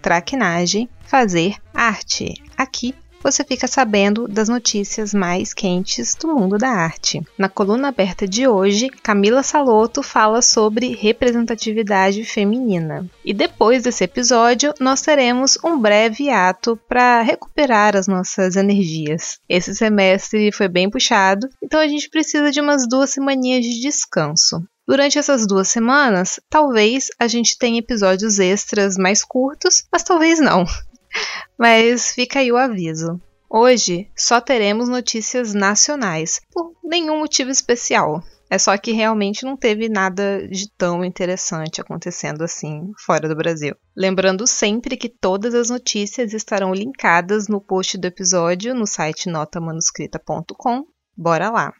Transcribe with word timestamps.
traquinagem, 0.00 0.88
fazer 1.02 1.56
arte. 1.74 2.34
Aqui 2.56 2.94
você 3.22 3.44
fica 3.44 3.66
sabendo 3.66 4.28
das 4.28 4.48
notícias 4.48 5.12
mais 5.12 5.52
quentes 5.52 6.14
do 6.14 6.28
mundo 6.28 6.56
da 6.56 6.68
arte. 6.68 7.20
Na 7.36 7.48
coluna 7.48 7.88
aberta 7.88 8.26
de 8.28 8.46
hoje, 8.46 8.88
Camila 8.88 9.42
Saloto 9.42 10.02
fala 10.02 10.40
sobre 10.40 10.94
representatividade 10.94 12.24
feminina. 12.24 13.08
E 13.24 13.34
depois 13.34 13.82
desse 13.82 14.04
episódio, 14.04 14.72
nós 14.78 15.02
teremos 15.02 15.58
um 15.64 15.78
breve 15.78 16.30
ato 16.30 16.78
para 16.88 17.22
recuperar 17.22 17.96
as 17.96 18.06
nossas 18.06 18.56
energias. 18.56 19.40
Esse 19.48 19.74
semestre 19.74 20.52
foi 20.52 20.68
bem 20.68 20.88
puxado, 20.88 21.48
então 21.62 21.80
a 21.80 21.88
gente 21.88 22.08
precisa 22.08 22.50
de 22.50 22.60
umas 22.60 22.88
duas 22.88 23.10
semaninhas 23.10 23.64
de 23.64 23.80
descanso. 23.80 24.62
Durante 24.88 25.18
essas 25.18 25.46
duas 25.46 25.68
semanas, 25.68 26.40
talvez 26.48 27.08
a 27.18 27.28
gente 27.28 27.58
tenha 27.58 27.78
episódios 27.78 28.38
extras 28.38 28.96
mais 28.96 29.22
curtos, 29.22 29.84
mas 29.92 30.02
talvez 30.02 30.40
não. 30.40 30.64
Mas 31.58 32.12
fica 32.12 32.38
aí 32.38 32.50
o 32.50 32.56
aviso. 32.56 33.20
Hoje 33.50 34.10
só 34.16 34.40
teremos 34.40 34.88
notícias 34.88 35.52
nacionais, 35.52 36.40
por 36.52 36.72
nenhum 36.82 37.18
motivo 37.18 37.50
especial. 37.50 38.22
É 38.48 38.56
só 38.56 38.76
que 38.78 38.92
realmente 38.92 39.44
não 39.44 39.56
teve 39.56 39.90
nada 39.90 40.46
de 40.48 40.70
tão 40.70 41.04
interessante 41.04 41.80
acontecendo 41.80 42.42
assim 42.42 42.92
fora 42.96 43.28
do 43.28 43.36
Brasil. 43.36 43.74
Lembrando 43.94 44.46
sempre 44.46 44.96
que 44.96 45.08
todas 45.08 45.54
as 45.54 45.68
notícias 45.68 46.32
estarão 46.32 46.72
linkadas 46.72 47.46
no 47.46 47.60
post 47.60 47.98
do 47.98 48.06
episódio 48.06 48.74
no 48.74 48.86
site 48.86 49.28
notamanuscrita.com. 49.28 50.86
Bora 51.16 51.50
lá! 51.50 51.74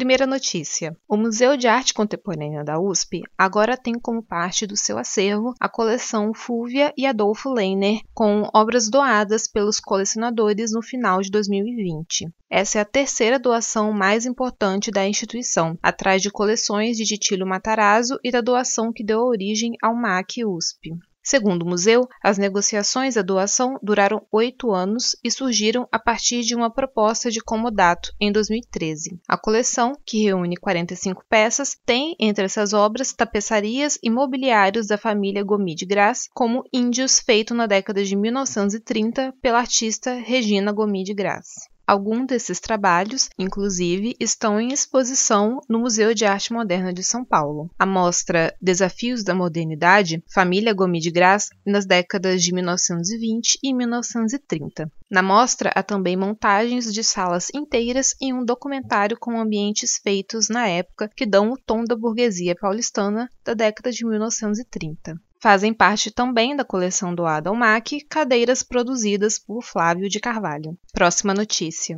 Primeira 0.00 0.26
notícia: 0.26 0.96
o 1.06 1.14
Museu 1.14 1.58
de 1.58 1.68
Arte 1.68 1.92
Contemporânea 1.92 2.64
da 2.64 2.80
USP 2.80 3.20
agora 3.36 3.76
tem 3.76 3.92
como 4.00 4.22
parte 4.22 4.66
do 4.66 4.74
seu 4.74 4.96
acervo 4.96 5.54
a 5.60 5.68
coleção 5.68 6.32
Fúvia 6.32 6.90
e 6.96 7.04
Adolfo 7.04 7.52
Leiner, 7.52 8.00
com 8.14 8.48
obras 8.54 8.88
doadas 8.88 9.46
pelos 9.46 9.78
colecionadores 9.78 10.72
no 10.72 10.80
final 10.80 11.20
de 11.20 11.30
2020. 11.30 12.32
Essa 12.48 12.78
é 12.78 12.80
a 12.80 12.86
terceira 12.86 13.38
doação 13.38 13.92
mais 13.92 14.24
importante 14.24 14.90
da 14.90 15.06
instituição, 15.06 15.78
atrás 15.82 16.22
de 16.22 16.30
coleções 16.30 16.96
de 16.96 17.04
Titílio 17.04 17.46
Matarazzo 17.46 18.18
e 18.24 18.30
da 18.30 18.40
doação 18.40 18.94
que 18.94 19.04
deu 19.04 19.20
origem 19.20 19.76
ao 19.82 19.94
MAC 19.94 20.46
USP. 20.46 20.98
Segundo 21.22 21.62
o 21.62 21.68
museu, 21.68 22.08
as 22.22 22.38
negociações 22.38 23.14
da 23.14 23.22
doação 23.22 23.78
duraram 23.82 24.26
oito 24.32 24.72
anos 24.72 25.14
e 25.22 25.30
surgiram 25.30 25.86
a 25.92 25.98
partir 25.98 26.40
de 26.42 26.54
uma 26.54 26.70
proposta 26.70 27.30
de 27.30 27.40
comodato 27.40 28.12
em 28.18 28.32
2013. 28.32 29.20
A 29.28 29.36
coleção, 29.36 29.92
que 30.04 30.22
reúne 30.22 30.56
45 30.56 31.22
peças, 31.28 31.76
tem 31.84 32.16
entre 32.18 32.44
essas 32.44 32.72
obras 32.72 33.12
tapeçarias 33.12 33.98
e 34.02 34.08
mobiliários 34.08 34.86
da 34.86 34.96
família 34.96 35.44
Gomes 35.44 35.76
de 35.76 35.84
Graça, 35.84 36.28
como 36.32 36.64
Índios 36.72 37.20
feito 37.20 37.54
na 37.54 37.66
década 37.66 38.02
de 38.02 38.16
1930 38.16 39.34
pela 39.42 39.58
artista 39.58 40.14
Regina 40.14 40.72
Gomes 40.72 41.04
de 41.04 41.14
Graça. 41.14 41.70
Alguns 41.90 42.28
desses 42.28 42.60
trabalhos, 42.60 43.28
inclusive, 43.36 44.14
estão 44.20 44.60
em 44.60 44.72
exposição 44.72 45.58
no 45.68 45.80
Museu 45.80 46.14
de 46.14 46.24
Arte 46.24 46.52
Moderna 46.52 46.92
de 46.92 47.02
São 47.02 47.24
Paulo. 47.24 47.68
A 47.76 47.84
mostra 47.84 48.54
Desafios 48.62 49.24
da 49.24 49.34
Modernidade, 49.34 50.22
Família 50.32 50.72
Gomes 50.72 51.02
de 51.02 51.10
Graça, 51.10 51.50
nas 51.66 51.84
décadas 51.84 52.44
de 52.44 52.54
1920 52.54 53.58
e 53.60 53.74
1930. 53.74 54.88
Na 55.10 55.20
mostra 55.20 55.72
há 55.74 55.82
também 55.82 56.16
montagens 56.16 56.94
de 56.94 57.02
salas 57.02 57.48
inteiras 57.52 58.14
e 58.20 58.32
um 58.32 58.44
documentário 58.44 59.18
com 59.18 59.40
ambientes 59.40 59.98
feitos 60.00 60.48
na 60.48 60.68
época 60.68 61.10
que 61.16 61.26
dão 61.26 61.50
o 61.50 61.58
tom 61.58 61.82
da 61.82 61.96
burguesia 61.96 62.54
paulistana 62.54 63.28
da 63.44 63.52
década 63.52 63.90
de 63.90 64.06
1930. 64.06 65.20
Fazem 65.42 65.72
parte 65.72 66.10
também 66.10 66.54
da 66.54 66.66
coleção 66.66 67.14
doada 67.14 67.48
ao 67.48 67.56
MAC 67.56 68.02
cadeiras 68.02 68.62
produzidas 68.62 69.38
por 69.38 69.62
Flávio 69.62 70.06
de 70.06 70.20
Carvalho. 70.20 70.76
Próxima 70.92 71.32
notícia. 71.32 71.96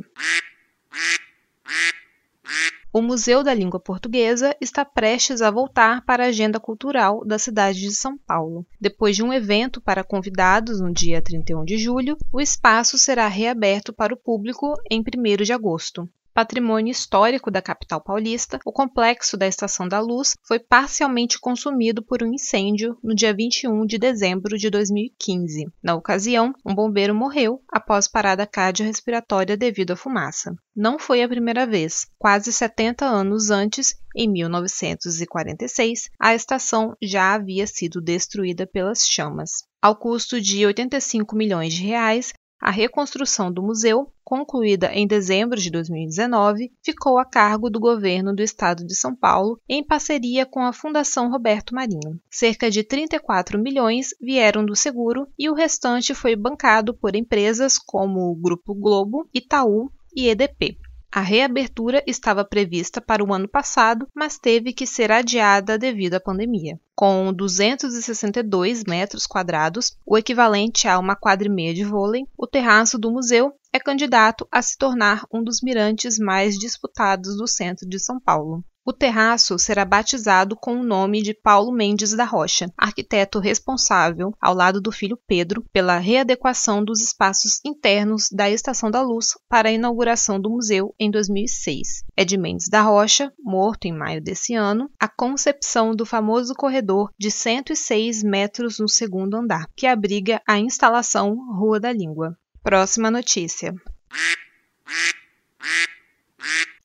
O 2.93 3.01
Museu 3.01 3.43
da 3.43 3.53
Língua 3.53 3.81
Portuguesa 3.81 4.55
está 4.61 4.85
prestes 4.85 5.41
a 5.41 5.51
voltar 5.51 6.05
para 6.05 6.23
a 6.23 6.27
agenda 6.27 6.57
cultural 6.57 7.25
da 7.25 7.37
cidade 7.37 7.81
de 7.81 7.93
São 7.93 8.17
Paulo. 8.17 8.65
Depois 8.79 9.15
de 9.15 9.23
um 9.23 9.33
evento 9.33 9.81
para 9.81 10.05
convidados 10.05 10.79
no 10.79 10.93
dia 10.93 11.21
31 11.21 11.65
de 11.65 11.77
julho, 11.77 12.17
o 12.31 12.39
espaço 12.39 12.97
será 12.97 13.27
reaberto 13.27 13.91
para 13.91 14.13
o 14.13 14.17
público 14.17 14.73
em 14.89 15.01
1 15.01 15.43
de 15.43 15.51
agosto 15.51 16.07
patrimônio 16.33 16.91
histórico 16.91 17.51
da 17.51 17.61
capital 17.61 18.01
paulista, 18.01 18.59
o 18.65 18.71
complexo 18.71 19.37
da 19.37 19.47
Estação 19.47 19.87
da 19.87 19.99
Luz 19.99 20.33
foi 20.47 20.59
parcialmente 20.59 21.39
consumido 21.39 22.03
por 22.03 22.23
um 22.23 22.33
incêndio 22.33 22.97
no 23.03 23.13
dia 23.13 23.33
21 23.33 23.85
de 23.85 23.97
dezembro 23.97 24.57
de 24.57 24.69
2015. 24.69 25.67
Na 25.81 25.95
ocasião, 25.95 26.53
um 26.65 26.73
bombeiro 26.73 27.13
morreu 27.13 27.61
após 27.71 28.07
parada 28.07 28.47
cardiorrespiratória 28.47 29.55
devido 29.55 29.91
à 29.91 29.95
fumaça. 29.95 30.55
Não 30.75 30.97
foi 30.97 31.21
a 31.21 31.29
primeira 31.29 31.67
vez. 31.67 32.07
Quase 32.17 32.51
70 32.51 33.05
anos 33.05 33.51
antes, 33.51 33.95
em 34.15 34.27
1946, 34.27 36.09
a 36.19 36.33
estação 36.33 36.95
já 37.01 37.33
havia 37.33 37.67
sido 37.67 38.01
destruída 38.01 38.65
pelas 38.65 39.05
chamas. 39.07 39.63
Ao 39.81 39.95
custo 39.95 40.39
de 40.39 40.65
85 40.65 41.35
milhões 41.35 41.73
de 41.73 41.83
reais, 41.83 42.33
a 42.63 42.71
reconstrução 42.71 43.51
do 43.51 43.61
museu, 43.61 44.09
concluída 44.23 44.89
em 44.93 45.05
dezembro 45.05 45.59
de 45.59 45.69
2019, 45.69 46.71
ficou 46.81 47.19
a 47.19 47.25
cargo 47.25 47.69
do 47.69 47.77
governo 47.77 48.33
do 48.33 48.41
estado 48.41 48.87
de 48.87 48.95
São 48.95 49.13
Paulo, 49.13 49.59
em 49.67 49.85
parceria 49.85 50.45
com 50.45 50.61
a 50.61 50.71
Fundação 50.71 51.29
Roberto 51.29 51.75
Marinho. 51.75 52.21
Cerca 52.31 52.71
de 52.71 52.81
34 52.81 53.59
milhões 53.59 54.11
vieram 54.21 54.65
do 54.65 54.77
seguro 54.77 55.27
e 55.37 55.49
o 55.49 55.53
restante 55.53 56.15
foi 56.15 56.37
bancado 56.37 56.93
por 56.93 57.17
empresas 57.17 57.77
como 57.77 58.31
o 58.31 58.35
Grupo 58.35 58.73
Globo, 58.73 59.27
Itaú 59.33 59.91
e 60.15 60.29
EDP. 60.29 60.77
A 61.11 61.19
reabertura 61.19 62.01
estava 62.07 62.45
prevista 62.45 63.01
para 63.01 63.21
o 63.21 63.33
ano 63.33 63.49
passado, 63.49 64.07
mas 64.15 64.39
teve 64.39 64.71
que 64.71 64.87
ser 64.87 65.11
adiada 65.11 65.77
devido 65.77 66.13
à 66.13 66.19
pandemia. 66.21 66.79
Com 66.95 67.33
262 67.33 68.83
metros 68.83 69.25
quadrados, 69.25 69.97
o 70.05 70.17
equivalente 70.17 70.87
a 70.87 70.99
uma 70.99 71.15
quadra 71.15 71.47
e 71.47 71.51
meia 71.51 71.73
de 71.73 71.83
vôlei, 71.83 72.27
o 72.37 72.45
terraço 72.45 72.99
do 72.99 73.11
museu 73.11 73.51
é 73.73 73.79
candidato 73.79 74.47
a 74.51 74.61
se 74.61 74.77
tornar 74.77 75.25
um 75.33 75.43
dos 75.43 75.61
mirantes 75.61 76.19
mais 76.19 76.57
disputados 76.57 77.35
do 77.35 77.47
centro 77.47 77.89
de 77.89 77.99
São 77.99 78.19
Paulo. 78.19 78.63
O 78.85 78.91
terraço 78.91 79.57
será 79.57 79.85
batizado 79.85 80.57
com 80.57 80.75
o 80.75 80.83
nome 80.83 81.21
de 81.21 81.33
Paulo 81.33 81.71
Mendes 81.71 82.13
da 82.13 82.25
Rocha, 82.25 82.69
arquiteto 82.77 83.39
responsável, 83.39 84.33
ao 84.41 84.53
lado 84.53 84.81
do 84.81 84.91
filho 84.91 85.17
Pedro, 85.25 85.63
pela 85.71 85.97
readequação 85.99 86.83
dos 86.83 87.01
espaços 87.01 87.61
internos 87.63 88.27
da 88.29 88.49
Estação 88.49 88.91
da 88.91 89.01
Luz 89.01 89.37
para 89.47 89.69
a 89.69 89.71
inauguração 89.71 90.37
do 90.37 90.49
museu 90.49 90.93
em 90.99 91.09
2006. 91.09 92.03
É 92.17 92.25
de 92.25 92.37
Mendes 92.37 92.67
da 92.67 92.81
Rocha, 92.81 93.31
morto 93.39 93.85
em 93.85 93.93
maio 93.93 94.21
desse 94.21 94.53
ano, 94.53 94.91
a 94.99 95.07
concepção 95.07 95.95
do 95.95 96.05
famoso 96.05 96.53
corredor 96.53 97.09
de 97.17 97.31
106 97.31 98.21
metros 98.21 98.79
no 98.79 98.89
segundo 98.89 99.37
andar, 99.37 99.65
que 99.77 99.87
abriga 99.87 100.41
a 100.45 100.59
instalação 100.59 101.37
Rua 101.57 101.79
da 101.79 101.93
Língua. 101.93 102.37
Próxima 102.61 103.09
notícia. 103.09 103.73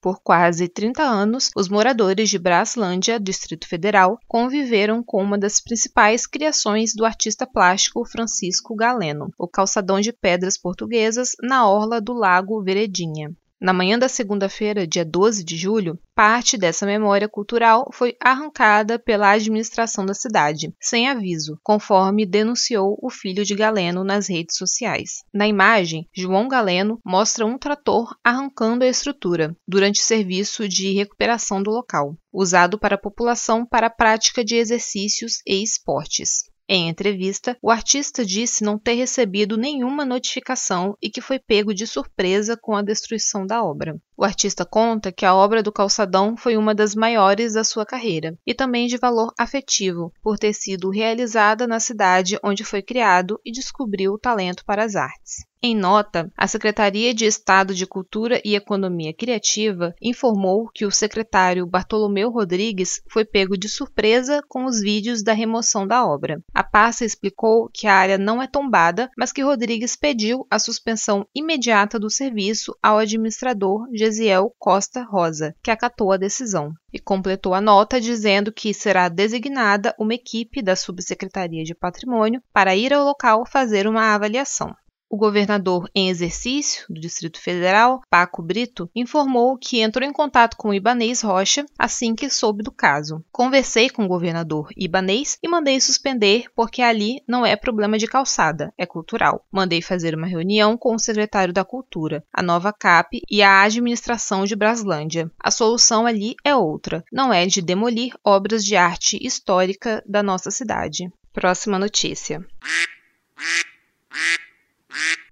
Por 0.00 0.20
quase 0.22 0.68
30 0.68 1.02
anos, 1.02 1.50
os 1.56 1.68
moradores 1.68 2.30
de 2.30 2.38
Braslândia, 2.38 3.18
Distrito 3.18 3.66
Federal, 3.66 4.16
conviveram 4.28 5.02
com 5.02 5.20
uma 5.20 5.36
das 5.36 5.60
principais 5.60 6.24
criações 6.24 6.94
do 6.94 7.04
artista 7.04 7.44
plástico 7.44 8.04
Francisco 8.04 8.76
Galeno, 8.76 9.28
o 9.36 9.48
calçadão 9.48 10.00
de 10.00 10.12
pedras 10.12 10.56
portuguesas 10.56 11.32
na 11.42 11.68
orla 11.68 12.00
do 12.00 12.12
Lago 12.12 12.62
Veredinha. 12.62 13.34
Na 13.60 13.72
manhã 13.72 13.98
da 13.98 14.08
segunda-feira, 14.08 14.86
dia 14.86 15.04
12 15.04 15.42
de 15.42 15.56
julho, 15.56 15.98
parte 16.14 16.56
dessa 16.56 16.86
memória 16.86 17.28
cultural 17.28 17.90
foi 17.92 18.16
arrancada 18.20 19.00
pela 19.00 19.32
administração 19.32 20.06
da 20.06 20.14
cidade, 20.14 20.72
sem 20.80 21.08
aviso, 21.08 21.58
conforme 21.60 22.24
denunciou 22.24 22.96
o 23.02 23.10
filho 23.10 23.44
de 23.44 23.56
Galeno 23.56 24.04
nas 24.04 24.28
redes 24.28 24.56
sociais. 24.56 25.24
Na 25.34 25.48
imagem, 25.48 26.08
João 26.14 26.46
Galeno 26.46 27.00
mostra 27.04 27.44
um 27.44 27.58
trator 27.58 28.16
arrancando 28.22 28.84
a 28.84 28.88
estrutura 28.88 29.56
durante 29.66 30.04
serviço 30.04 30.68
de 30.68 30.92
recuperação 30.92 31.60
do 31.60 31.72
local, 31.72 32.16
usado 32.32 32.78
para 32.78 32.94
a 32.94 33.00
população 33.00 33.66
para 33.66 33.88
a 33.88 33.90
prática 33.90 34.44
de 34.44 34.54
exercícios 34.54 35.42
e 35.44 35.60
esportes. 35.60 36.44
Em 36.70 36.90
entrevista, 36.90 37.56
o 37.62 37.70
artista 37.70 38.26
disse 38.26 38.62
não 38.62 38.78
ter 38.78 38.92
recebido 38.92 39.56
nenhuma 39.56 40.04
notificação 40.04 40.94
e 41.00 41.08
que 41.08 41.22
foi 41.22 41.38
pego 41.38 41.72
de 41.72 41.86
surpresa 41.86 42.58
com 42.60 42.76
a 42.76 42.82
destruição 42.82 43.46
da 43.46 43.64
obra. 43.64 43.98
O 44.14 44.22
artista 44.22 44.66
conta 44.66 45.10
que 45.10 45.24
a 45.24 45.34
obra 45.34 45.62
do 45.62 45.72
calçadão 45.72 46.36
foi 46.36 46.58
uma 46.58 46.74
das 46.74 46.94
maiores 46.94 47.54
da 47.54 47.64
sua 47.64 47.86
carreira 47.86 48.36
e 48.46 48.52
também 48.52 48.86
de 48.86 48.98
valor 48.98 49.32
afetivo, 49.38 50.12
por 50.22 50.36
ter 50.36 50.52
sido 50.52 50.90
realizada 50.90 51.66
na 51.66 51.80
cidade 51.80 52.38
onde 52.44 52.64
foi 52.64 52.82
criado 52.82 53.40
e 53.46 53.50
descobriu 53.50 54.12
o 54.12 54.18
talento 54.18 54.62
para 54.66 54.84
as 54.84 54.94
artes. 54.94 55.46
Em 55.60 55.74
nota, 55.74 56.30
a 56.36 56.46
Secretaria 56.46 57.12
de 57.12 57.24
Estado 57.24 57.74
de 57.74 57.84
Cultura 57.84 58.40
e 58.44 58.54
Economia 58.54 59.12
Criativa 59.12 59.92
informou 60.00 60.70
que 60.72 60.86
o 60.86 60.90
secretário 60.90 61.66
Bartolomeu 61.66 62.30
Rodrigues 62.30 63.02
foi 63.10 63.24
pego 63.24 63.58
de 63.58 63.68
surpresa 63.68 64.40
com 64.48 64.66
os 64.66 64.80
vídeos 64.80 65.20
da 65.20 65.32
remoção 65.32 65.84
da 65.84 66.06
obra. 66.06 66.40
A 66.54 66.62
pasta 66.62 67.04
explicou 67.04 67.68
que 67.74 67.88
a 67.88 67.94
área 67.94 68.16
não 68.16 68.40
é 68.40 68.46
tombada, 68.46 69.10
mas 69.18 69.32
que 69.32 69.42
Rodrigues 69.42 69.96
pediu 69.96 70.46
a 70.48 70.60
suspensão 70.60 71.26
imediata 71.34 71.98
do 71.98 72.08
serviço 72.08 72.72
ao 72.80 72.98
administrador 72.98 73.88
Gesiel 73.92 74.54
Costa 74.60 75.02
Rosa, 75.02 75.56
que 75.60 75.72
acatou 75.72 76.12
a 76.12 76.16
decisão 76.16 76.72
e 76.92 77.00
completou 77.00 77.52
a 77.52 77.60
nota 77.60 78.00
dizendo 78.00 78.52
que 78.52 78.72
será 78.72 79.08
designada 79.08 79.92
uma 79.98 80.14
equipe 80.14 80.62
da 80.62 80.76
Subsecretaria 80.76 81.64
de 81.64 81.74
Patrimônio 81.74 82.40
para 82.52 82.76
ir 82.76 82.94
ao 82.94 83.04
local 83.04 83.44
fazer 83.44 83.88
uma 83.88 84.14
avaliação. 84.14 84.72
O 85.10 85.16
governador 85.16 85.88
em 85.94 86.10
exercício 86.10 86.84
do 86.88 87.00
Distrito 87.00 87.40
Federal, 87.40 88.02
Paco 88.10 88.42
Brito, 88.42 88.90
informou 88.94 89.56
que 89.56 89.80
entrou 89.80 90.06
em 90.06 90.12
contato 90.12 90.54
com 90.54 90.68
o 90.68 90.74
Ibanês 90.74 91.22
Rocha 91.22 91.64
assim 91.78 92.14
que 92.14 92.28
soube 92.28 92.62
do 92.62 92.70
caso. 92.70 93.24
Conversei 93.32 93.88
com 93.88 94.04
o 94.04 94.08
governador 94.08 94.68
Ibanês 94.76 95.38
e 95.42 95.48
mandei 95.48 95.80
suspender 95.80 96.44
porque 96.54 96.82
ali 96.82 97.22
não 97.26 97.46
é 97.46 97.56
problema 97.56 97.96
de 97.96 98.06
calçada, 98.06 98.70
é 98.76 98.84
cultural. 98.84 99.46
Mandei 99.50 99.80
fazer 99.80 100.14
uma 100.14 100.26
reunião 100.26 100.76
com 100.76 100.94
o 100.94 100.98
secretário 100.98 101.54
da 101.54 101.64
Cultura, 101.64 102.22
a 102.30 102.42
nova 102.42 102.70
CAP 102.70 103.22
e 103.30 103.42
a 103.42 103.62
administração 103.62 104.44
de 104.44 104.54
Braslândia. 104.54 105.30
A 105.42 105.50
solução 105.50 106.04
ali 106.04 106.34
é 106.44 106.54
outra, 106.54 107.02
não 107.10 107.32
é 107.32 107.46
de 107.46 107.62
demolir 107.62 108.12
obras 108.22 108.62
de 108.62 108.76
arte 108.76 109.18
histórica 109.22 110.02
da 110.06 110.22
nossa 110.22 110.50
cidade. 110.50 111.10
Próxima 111.32 111.78
notícia. 111.78 112.46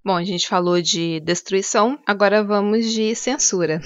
Bom, 0.04 0.16
a 0.16 0.24
gente 0.24 0.48
falou 0.48 0.80
de 0.80 1.20
destruição, 1.20 1.98
agora 2.06 2.44
vamos 2.44 2.92
de 2.92 3.14
censura. 3.14 3.80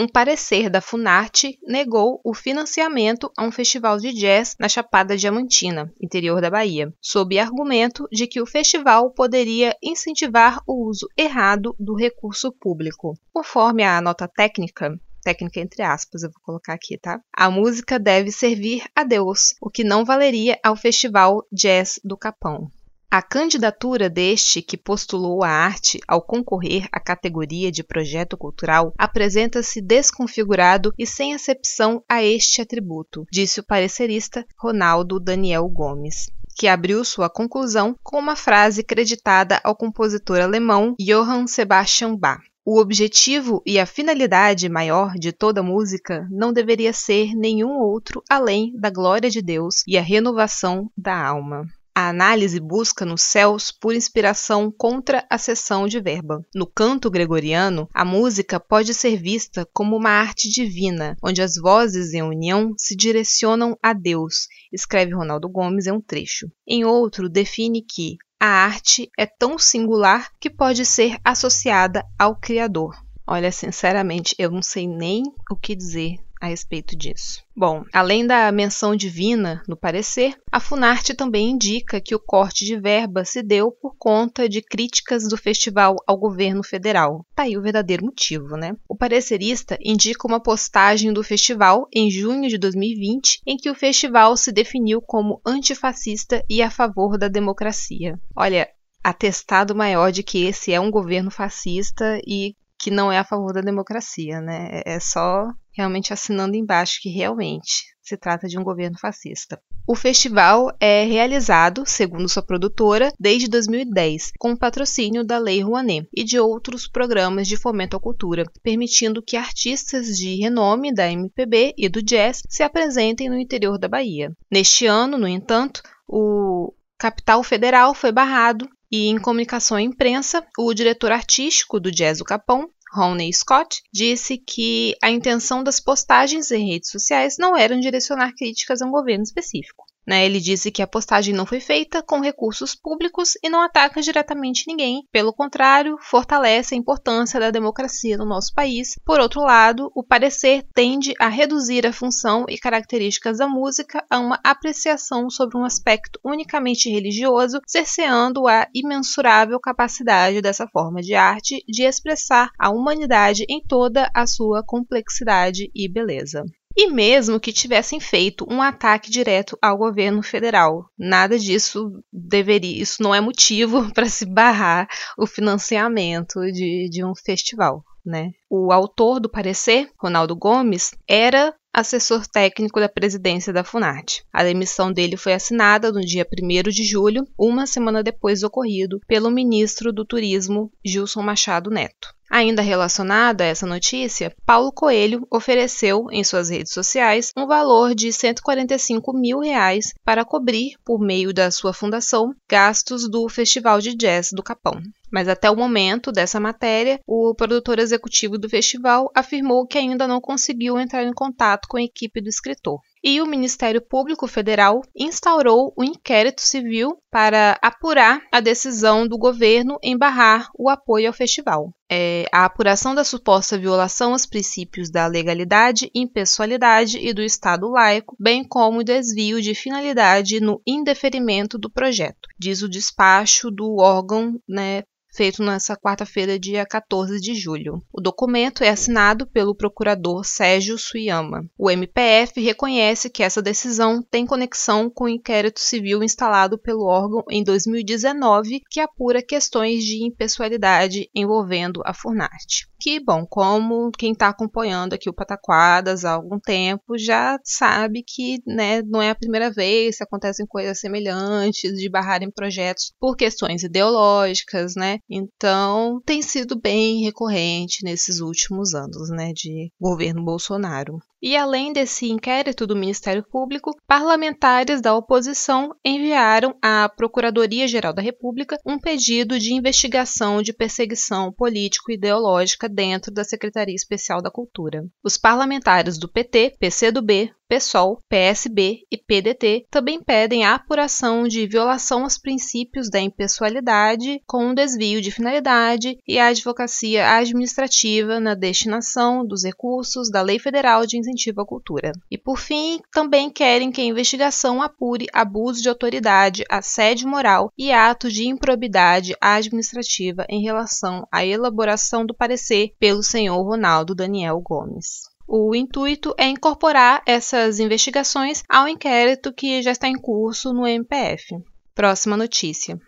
Um 0.00 0.08
parecer 0.08 0.70
da 0.70 0.80
Funarte 0.80 1.58
negou 1.62 2.22
o 2.24 2.32
financiamento 2.32 3.30
a 3.36 3.44
um 3.44 3.52
festival 3.52 3.98
de 3.98 4.14
jazz 4.14 4.56
na 4.58 4.66
Chapada 4.66 5.14
Diamantina, 5.14 5.92
interior 6.00 6.40
da 6.40 6.48
Bahia, 6.48 6.90
sob 7.02 7.38
argumento 7.38 8.08
de 8.10 8.26
que 8.26 8.40
o 8.40 8.46
festival 8.46 9.10
poderia 9.10 9.76
incentivar 9.82 10.62
o 10.66 10.88
uso 10.88 11.06
errado 11.14 11.76
do 11.78 11.94
recurso 11.94 12.50
público. 12.50 13.12
Conforme 13.30 13.84
a 13.84 14.00
nota 14.00 14.26
técnica, 14.26 14.98
técnica 15.22 15.60
entre 15.60 15.82
aspas, 15.82 16.22
eu 16.22 16.30
vou 16.30 16.40
colocar 16.40 16.72
aqui, 16.72 16.96
tá? 16.96 17.20
A 17.30 17.50
música 17.50 17.98
deve 17.98 18.32
servir 18.32 18.82
a 18.96 19.04
Deus, 19.04 19.54
o 19.60 19.68
que 19.68 19.84
não 19.84 20.02
valeria 20.02 20.58
ao 20.64 20.76
Festival 20.76 21.46
Jazz 21.52 22.00
do 22.02 22.16
Capão. 22.16 22.70
A 23.12 23.20
candidatura 23.20 24.08
deste 24.08 24.62
que 24.62 24.76
postulou 24.76 25.42
a 25.42 25.48
arte 25.48 25.98
ao 26.06 26.22
concorrer 26.22 26.86
à 26.92 27.00
categoria 27.00 27.72
de 27.72 27.82
projeto 27.82 28.36
cultural 28.36 28.94
apresenta-se 28.96 29.80
desconfigurado 29.80 30.94
e 30.96 31.04
sem 31.04 31.34
acepção 31.34 32.04
a 32.08 32.22
este 32.22 32.62
atributo, 32.62 33.26
disse 33.28 33.58
o 33.58 33.64
parecerista 33.64 34.46
Ronaldo 34.56 35.18
Daniel 35.18 35.68
Gomes 35.68 36.30
que 36.56 36.68
abriu 36.68 37.04
sua 37.04 37.30
conclusão 37.30 37.96
com 38.02 38.18
uma 38.18 38.36
frase 38.36 38.84
creditada 38.84 39.60
ao 39.64 39.74
compositor 39.74 40.40
alemão 40.40 40.94
Johann 41.00 41.46
Sebastian 41.46 42.14
Bach. 42.14 42.42
O 42.64 42.78
objetivo 42.78 43.62
e 43.64 43.78
a 43.78 43.86
finalidade 43.86 44.68
maior 44.68 45.14
de 45.14 45.32
toda 45.32 45.62
música 45.62 46.28
não 46.30 46.52
deveria 46.52 46.92
ser 46.92 47.34
nenhum 47.34 47.78
outro 47.78 48.22
além 48.28 48.72
da 48.76 48.90
glória 48.90 49.30
de 49.30 49.40
Deus 49.40 49.82
e 49.88 49.96
a 49.96 50.02
renovação 50.02 50.90
da 50.96 51.16
alma. 51.16 51.66
A 52.00 52.08
análise 52.08 52.58
busca 52.58 53.04
nos 53.04 53.20
céus 53.20 53.70
por 53.70 53.94
inspiração 53.94 54.72
contra 54.72 55.22
a 55.28 55.36
cessão 55.36 55.86
de 55.86 56.00
verba. 56.00 56.42
No 56.54 56.66
canto 56.66 57.10
gregoriano, 57.10 57.86
a 57.92 58.06
música 58.06 58.58
pode 58.58 58.94
ser 58.94 59.18
vista 59.18 59.68
como 59.70 59.96
uma 59.96 60.08
arte 60.08 60.48
divina, 60.48 61.14
onde 61.22 61.42
as 61.42 61.56
vozes 61.56 62.14
em 62.14 62.22
união 62.22 62.72
se 62.78 62.96
direcionam 62.96 63.76
a 63.82 63.92
Deus, 63.92 64.48
escreve 64.72 65.12
Ronaldo 65.12 65.46
Gomes 65.46 65.86
em 65.86 65.92
um 65.92 66.00
trecho. 66.00 66.50
Em 66.66 66.86
outro, 66.86 67.28
define 67.28 67.82
que 67.82 68.16
a 68.40 68.46
arte 68.46 69.10
é 69.18 69.26
tão 69.26 69.58
singular 69.58 70.30
que 70.40 70.48
pode 70.48 70.86
ser 70.86 71.18
associada 71.22 72.02
ao 72.18 72.34
Criador. 72.34 72.96
Olha, 73.26 73.52
sinceramente, 73.52 74.34
eu 74.38 74.50
não 74.50 74.62
sei 74.62 74.88
nem 74.88 75.22
o 75.50 75.54
que 75.54 75.76
dizer 75.76 76.16
a 76.40 76.46
respeito 76.46 76.96
disso. 76.96 77.42
Bom, 77.54 77.84
além 77.92 78.26
da 78.26 78.50
menção 78.50 78.96
divina 78.96 79.62
no 79.68 79.76
parecer, 79.76 80.34
a 80.50 80.58
Funarte 80.58 81.12
também 81.12 81.50
indica 81.50 82.00
que 82.00 82.14
o 82.14 82.20
corte 82.20 82.64
de 82.64 82.78
verba 82.78 83.24
se 83.24 83.42
deu 83.42 83.70
por 83.70 83.94
conta 83.98 84.48
de 84.48 84.62
críticas 84.62 85.28
do 85.28 85.36
festival 85.36 85.96
ao 86.06 86.16
governo 86.16 86.64
federal. 86.64 87.26
Tá 87.34 87.42
aí 87.42 87.58
o 87.58 87.62
verdadeiro 87.62 88.06
motivo, 88.06 88.56
né? 88.56 88.74
O 88.88 88.96
parecerista 88.96 89.76
indica 89.82 90.26
uma 90.26 90.42
postagem 90.42 91.12
do 91.12 91.22
festival 91.22 91.86
em 91.92 92.10
junho 92.10 92.48
de 92.48 92.56
2020 92.56 93.42
em 93.46 93.56
que 93.56 93.68
o 93.68 93.74
festival 93.74 94.36
se 94.36 94.50
definiu 94.50 95.02
como 95.02 95.40
antifascista 95.44 96.42
e 96.48 96.62
a 96.62 96.70
favor 96.70 97.18
da 97.18 97.28
democracia. 97.28 98.18
Olha, 98.34 98.66
atestado 99.04 99.74
maior 99.74 100.10
de 100.10 100.22
que 100.22 100.44
esse 100.44 100.72
é 100.72 100.80
um 100.80 100.90
governo 100.90 101.30
fascista 101.30 102.18
e 102.26 102.54
que 102.78 102.90
não 102.90 103.12
é 103.12 103.18
a 103.18 103.24
favor 103.24 103.52
da 103.52 103.60
democracia, 103.60 104.40
né? 104.40 104.80
É 104.86 104.98
só 104.98 105.50
realmente 105.72 106.12
assinando 106.12 106.56
embaixo 106.56 106.98
que 107.00 107.08
realmente 107.08 107.90
se 108.02 108.16
trata 108.16 108.48
de 108.48 108.58
um 108.58 108.64
governo 108.64 108.98
fascista. 108.98 109.60
O 109.86 109.94
festival 109.94 110.72
é 110.78 111.04
realizado, 111.04 111.84
segundo 111.86 112.28
sua 112.28 112.42
produtora, 112.42 113.12
desde 113.18 113.48
2010, 113.48 114.32
com 114.38 114.56
patrocínio 114.56 115.24
da 115.24 115.38
Lei 115.38 115.62
Rouanet 115.62 116.08
e 116.14 116.22
de 116.22 116.38
outros 116.38 116.86
programas 116.86 117.48
de 117.48 117.56
fomento 117.56 117.96
à 117.96 118.00
cultura, 118.00 118.44
permitindo 118.62 119.22
que 119.22 119.36
artistas 119.36 120.16
de 120.16 120.36
renome 120.36 120.94
da 120.94 121.10
MPB 121.10 121.74
e 121.76 121.88
do 121.88 122.02
jazz 122.02 122.42
se 122.48 122.62
apresentem 122.62 123.28
no 123.28 123.38
interior 123.38 123.78
da 123.78 123.88
Bahia. 123.88 124.32
Neste 124.50 124.86
ano, 124.86 125.18
no 125.18 125.26
entanto, 125.26 125.82
o 126.06 126.72
Capital 126.98 127.42
Federal 127.42 127.94
foi 127.94 128.12
barrado 128.12 128.68
e 128.92 129.06
em 129.06 129.18
comunicação 129.18 129.76
à 129.76 129.82
imprensa, 129.82 130.44
o 130.58 130.74
diretor 130.74 131.12
artístico 131.12 131.78
do 131.78 131.92
Jazz 131.92 132.18
do 132.18 132.24
Capão, 132.24 132.68
Ronnie 132.92 133.32
Scott, 133.32 133.82
disse 133.92 134.36
que 134.36 134.96
a 135.00 135.10
intenção 135.10 135.62
das 135.62 135.78
postagens 135.78 136.50
em 136.50 136.72
redes 136.72 136.90
sociais 136.90 137.36
não 137.38 137.56
era 137.56 137.78
direcionar 137.78 138.34
críticas 138.34 138.82
a 138.82 138.86
um 138.86 138.90
governo 138.90 139.22
específico. 139.22 139.86
Né? 140.10 140.26
Ele 140.26 140.40
disse 140.40 140.72
que 140.72 140.82
a 140.82 140.88
postagem 140.88 141.32
não 141.32 141.46
foi 141.46 141.60
feita 141.60 142.02
com 142.02 142.18
recursos 142.18 142.74
públicos 142.74 143.34
e 143.44 143.48
não 143.48 143.60
ataca 143.60 144.02
diretamente 144.02 144.64
ninguém. 144.66 145.06
Pelo 145.12 145.32
contrário, 145.32 145.96
fortalece 146.00 146.74
a 146.74 146.76
importância 146.76 147.38
da 147.38 147.52
democracia 147.52 148.18
no 148.18 148.24
nosso 148.24 148.52
país. 148.52 148.98
Por 149.06 149.20
outro 149.20 149.40
lado, 149.40 149.88
o 149.94 150.02
parecer 150.02 150.66
tende 150.74 151.14
a 151.20 151.28
reduzir 151.28 151.86
a 151.86 151.92
função 151.92 152.44
e 152.48 152.58
características 152.58 153.38
da 153.38 153.46
música 153.46 154.04
a 154.10 154.18
uma 154.18 154.40
apreciação 154.42 155.30
sobre 155.30 155.56
um 155.56 155.64
aspecto 155.64 156.18
unicamente 156.24 156.90
religioso, 156.90 157.60
cerceando 157.64 158.48
a 158.48 158.66
imensurável 158.74 159.60
capacidade 159.60 160.42
dessa 160.42 160.66
forma 160.66 161.00
de 161.00 161.14
arte 161.14 161.62
de 161.68 161.84
expressar 161.84 162.50
a 162.58 162.68
humanidade 162.68 163.44
em 163.48 163.62
toda 163.62 164.10
a 164.12 164.26
sua 164.26 164.60
complexidade 164.66 165.70
e 165.72 165.88
beleza 165.88 166.44
e 166.76 166.88
mesmo 166.88 167.40
que 167.40 167.52
tivessem 167.52 167.98
feito 168.00 168.46
um 168.48 168.62
ataque 168.62 169.10
direto 169.10 169.58
ao 169.60 169.76
governo 169.76 170.22
federal. 170.22 170.90
Nada 170.96 171.38
disso 171.38 172.02
deveria, 172.12 172.82
isso 172.82 173.02
não 173.02 173.14
é 173.14 173.20
motivo 173.20 173.90
para 173.94 174.08
se 174.08 174.24
barrar 174.24 174.88
o 175.18 175.26
financiamento 175.26 176.40
de, 176.52 176.88
de 176.88 177.04
um 177.04 177.14
festival. 177.14 177.84
Né? 178.04 178.32
O 178.48 178.72
autor 178.72 179.20
do 179.20 179.28
parecer, 179.28 179.90
Ronaldo 179.98 180.34
Gomes, 180.36 180.92
era 181.08 181.54
assessor 181.72 182.26
técnico 182.26 182.80
da 182.80 182.88
presidência 182.88 183.52
da 183.52 183.62
Funarte. 183.62 184.24
A 184.32 184.42
demissão 184.42 184.92
dele 184.92 185.16
foi 185.16 185.32
assinada 185.32 185.92
no 185.92 186.00
dia 186.00 186.26
1 186.26 186.70
de 186.70 186.84
julho, 186.84 187.26
uma 187.38 187.66
semana 187.66 188.02
depois 188.02 188.40
do 188.40 188.48
ocorrido, 188.48 189.00
pelo 189.06 189.30
ministro 189.30 189.92
do 189.92 190.04
Turismo, 190.04 190.70
Gilson 190.84 191.22
Machado 191.22 191.70
Neto. 191.70 192.12
Ainda 192.30 192.62
relacionada 192.62 193.42
a 193.42 193.46
essa 193.48 193.66
notícia, 193.66 194.32
Paulo 194.46 194.70
Coelho 194.70 195.26
ofereceu 195.32 196.06
em 196.12 196.22
suas 196.22 196.48
redes 196.48 196.72
sociais 196.72 197.32
um 197.36 197.44
valor 197.44 197.92
de 197.92 198.12
145 198.12 199.12
mil 199.12 199.40
reais 199.40 199.92
para 200.04 200.24
cobrir, 200.24 200.76
por 200.84 201.00
meio 201.00 201.34
da 201.34 201.50
sua 201.50 201.72
fundação, 201.72 202.32
gastos 202.48 203.10
do 203.10 203.28
Festival 203.28 203.80
de 203.80 203.96
Jazz 203.96 204.28
do 204.32 204.44
Capão. 204.44 204.80
Mas 205.10 205.28
até 205.28 205.50
o 205.50 205.56
momento 205.56 206.12
dessa 206.12 206.38
matéria, 206.38 207.00
o 207.06 207.34
produtor 207.34 207.78
executivo 207.78 208.38
do 208.38 208.48
festival 208.48 209.10
afirmou 209.14 209.66
que 209.66 209.78
ainda 209.78 210.06
não 210.06 210.20
conseguiu 210.20 210.78
entrar 210.78 211.04
em 211.04 211.12
contato 211.12 211.66
com 211.68 211.76
a 211.76 211.82
equipe 211.82 212.20
do 212.20 212.28
escritor 212.28 212.80
e 213.02 213.20
o 213.20 213.26
Ministério 213.26 213.80
Público 213.80 214.26
Federal 214.26 214.82
instaurou 214.94 215.72
um 215.76 215.82
inquérito 215.82 216.42
civil 216.42 216.98
para 217.10 217.58
apurar 217.62 218.20
a 218.30 218.40
decisão 218.40 219.06
do 219.06 219.16
governo 219.16 219.78
em 219.82 219.96
barrar 219.96 220.50
o 220.56 220.68
apoio 220.68 221.08
ao 221.08 221.12
festival. 221.12 221.72
É, 221.90 222.26
a 222.32 222.44
apuração 222.44 222.94
da 222.94 223.02
suposta 223.02 223.58
violação 223.58 224.12
aos 224.12 224.26
princípios 224.26 224.90
da 224.90 225.06
legalidade, 225.06 225.90
impessoalidade 225.94 226.98
e 226.98 227.12
do 227.12 227.22
Estado 227.22 227.68
laico, 227.68 228.14
bem 228.20 228.44
como 228.46 228.78
o 228.78 228.84
desvio 228.84 229.40
de 229.40 229.54
finalidade 229.54 230.40
no 230.40 230.60
indeferimento 230.66 231.58
do 231.58 231.70
projeto, 231.70 232.28
diz 232.38 232.62
o 232.62 232.68
despacho 232.68 233.50
do 233.50 233.78
órgão 233.78 234.38
né, 234.48 234.84
feito 235.12 235.42
nessa 235.42 235.76
quarta-feira, 235.76 236.38
dia 236.38 236.64
14 236.64 237.20
de 237.20 237.34
julho. 237.34 237.82
O 237.92 238.00
documento 238.00 238.62
é 238.62 238.68
assinado 238.68 239.26
pelo 239.26 239.54
procurador 239.54 240.24
Sérgio 240.24 240.78
Suyama. 240.78 241.44
O 241.58 241.70
MPF 241.70 242.40
reconhece 242.40 243.10
que 243.10 243.22
essa 243.22 243.42
decisão 243.42 244.02
tem 244.02 244.26
conexão 244.26 244.88
com 244.88 245.04
o 245.04 245.08
inquérito 245.08 245.60
civil 245.60 246.02
instalado 246.02 246.58
pelo 246.58 246.86
órgão 246.86 247.22
em 247.28 247.42
2019, 247.42 248.60
que 248.70 248.80
apura 248.80 249.22
questões 249.22 249.84
de 249.84 250.04
impessoalidade 250.04 251.10
envolvendo 251.14 251.82
a 251.84 251.92
Furnart. 251.92 252.64
Que, 252.80 252.98
bom, 252.98 253.26
como 253.26 253.90
quem 253.90 254.12
está 254.12 254.28
acompanhando 254.28 254.94
aqui 254.94 255.10
o 255.10 255.12
Pataquadas 255.12 256.04
há 256.04 256.12
algum 256.12 256.40
tempo 256.40 256.96
já 256.96 257.38
sabe 257.44 258.02
que 258.02 258.38
né, 258.46 258.80
não 258.82 259.02
é 259.02 259.10
a 259.10 259.14
primeira 259.14 259.50
vez 259.50 259.98
que 259.98 260.02
acontecem 260.02 260.46
coisas 260.46 260.80
semelhantes 260.80 261.76
de 261.76 261.90
barrarem 261.90 262.30
projetos 262.30 262.94
por 262.98 263.16
questões 263.16 263.62
ideológicas, 263.62 264.74
né? 264.76 264.99
Então, 265.08 266.00
tem 266.04 266.22
sido 266.22 266.58
bem 266.58 267.02
recorrente 267.02 267.84
nesses 267.84 268.20
últimos 268.20 268.74
anos, 268.74 269.10
né, 269.10 269.32
de 269.32 269.70
governo 269.80 270.24
Bolsonaro. 270.24 270.98
E 271.22 271.36
além 271.36 271.72
desse 271.72 272.08
inquérito 272.08 272.66
do 272.66 272.74
Ministério 272.74 273.22
Público, 273.22 273.76
parlamentares 273.86 274.80
da 274.80 274.94
oposição 274.94 275.74
enviaram 275.84 276.56
à 276.62 276.88
Procuradoria-Geral 276.88 277.92
da 277.92 278.00
República 278.00 278.56
um 278.64 278.78
pedido 278.78 279.38
de 279.38 279.52
investigação 279.52 280.40
de 280.40 280.54
perseguição 280.54 281.30
político-ideológica 281.30 282.68
dentro 282.68 283.12
da 283.12 283.22
Secretaria 283.22 283.74
Especial 283.74 284.22
da 284.22 284.30
Cultura. 284.30 284.84
Os 285.04 285.18
parlamentares 285.18 285.98
do 285.98 286.08
PT, 286.08 286.56
PCdoB, 286.58 287.30
PSOL, 287.50 288.00
PSB 288.08 288.86
e 288.88 288.96
PDT 288.96 289.66
também 289.68 290.00
pedem 290.00 290.44
a 290.44 290.54
apuração 290.54 291.26
de 291.26 291.48
violação 291.48 292.04
aos 292.04 292.16
princípios 292.16 292.88
da 292.88 293.00
impessoalidade 293.00 294.22
com 294.24 294.46
um 294.46 294.54
desvio 294.54 295.02
de 295.02 295.10
finalidade 295.10 295.98
e 296.06 296.16
a 296.16 296.28
advocacia 296.28 297.16
administrativa 297.16 298.20
na 298.20 298.34
destinação 298.34 299.26
dos 299.26 299.42
recursos 299.42 300.08
da 300.08 300.22
Lei 300.22 300.38
Federal 300.38 300.86
de 300.86 300.96
Incentivo 301.10 301.40
à 301.40 301.46
Cultura. 301.46 301.92
E 302.10 302.16
por 302.16 302.38
fim, 302.38 302.80
também 302.92 303.28
querem 303.28 303.70
que 303.70 303.80
a 303.80 303.84
investigação 303.84 304.62
apure 304.62 305.06
abuso 305.12 305.60
de 305.60 305.68
autoridade, 305.68 306.44
assédio 306.48 307.08
moral 307.08 307.52
e 307.58 307.72
atos 307.72 308.12
de 308.12 308.26
improbidade 308.26 309.14
administrativa 309.20 310.24
em 310.28 310.42
relação 310.42 311.06
à 311.10 311.24
elaboração 311.24 312.06
do 312.06 312.14
parecer 312.14 312.72
pelo 312.78 313.02
senhor 313.02 313.42
Ronaldo 313.42 313.94
Daniel 313.94 314.40
Gomes. 314.40 315.10
O 315.26 315.54
intuito 315.54 316.14
é 316.18 316.26
incorporar 316.26 317.02
essas 317.06 317.60
investigações 317.60 318.42
ao 318.48 318.66
inquérito 318.66 319.32
que 319.32 319.62
já 319.62 319.70
está 319.70 319.88
em 319.88 319.94
curso 319.94 320.52
no 320.52 320.66
MPF. 320.66 321.36
Próxima 321.74 322.16
notícia. 322.16 322.80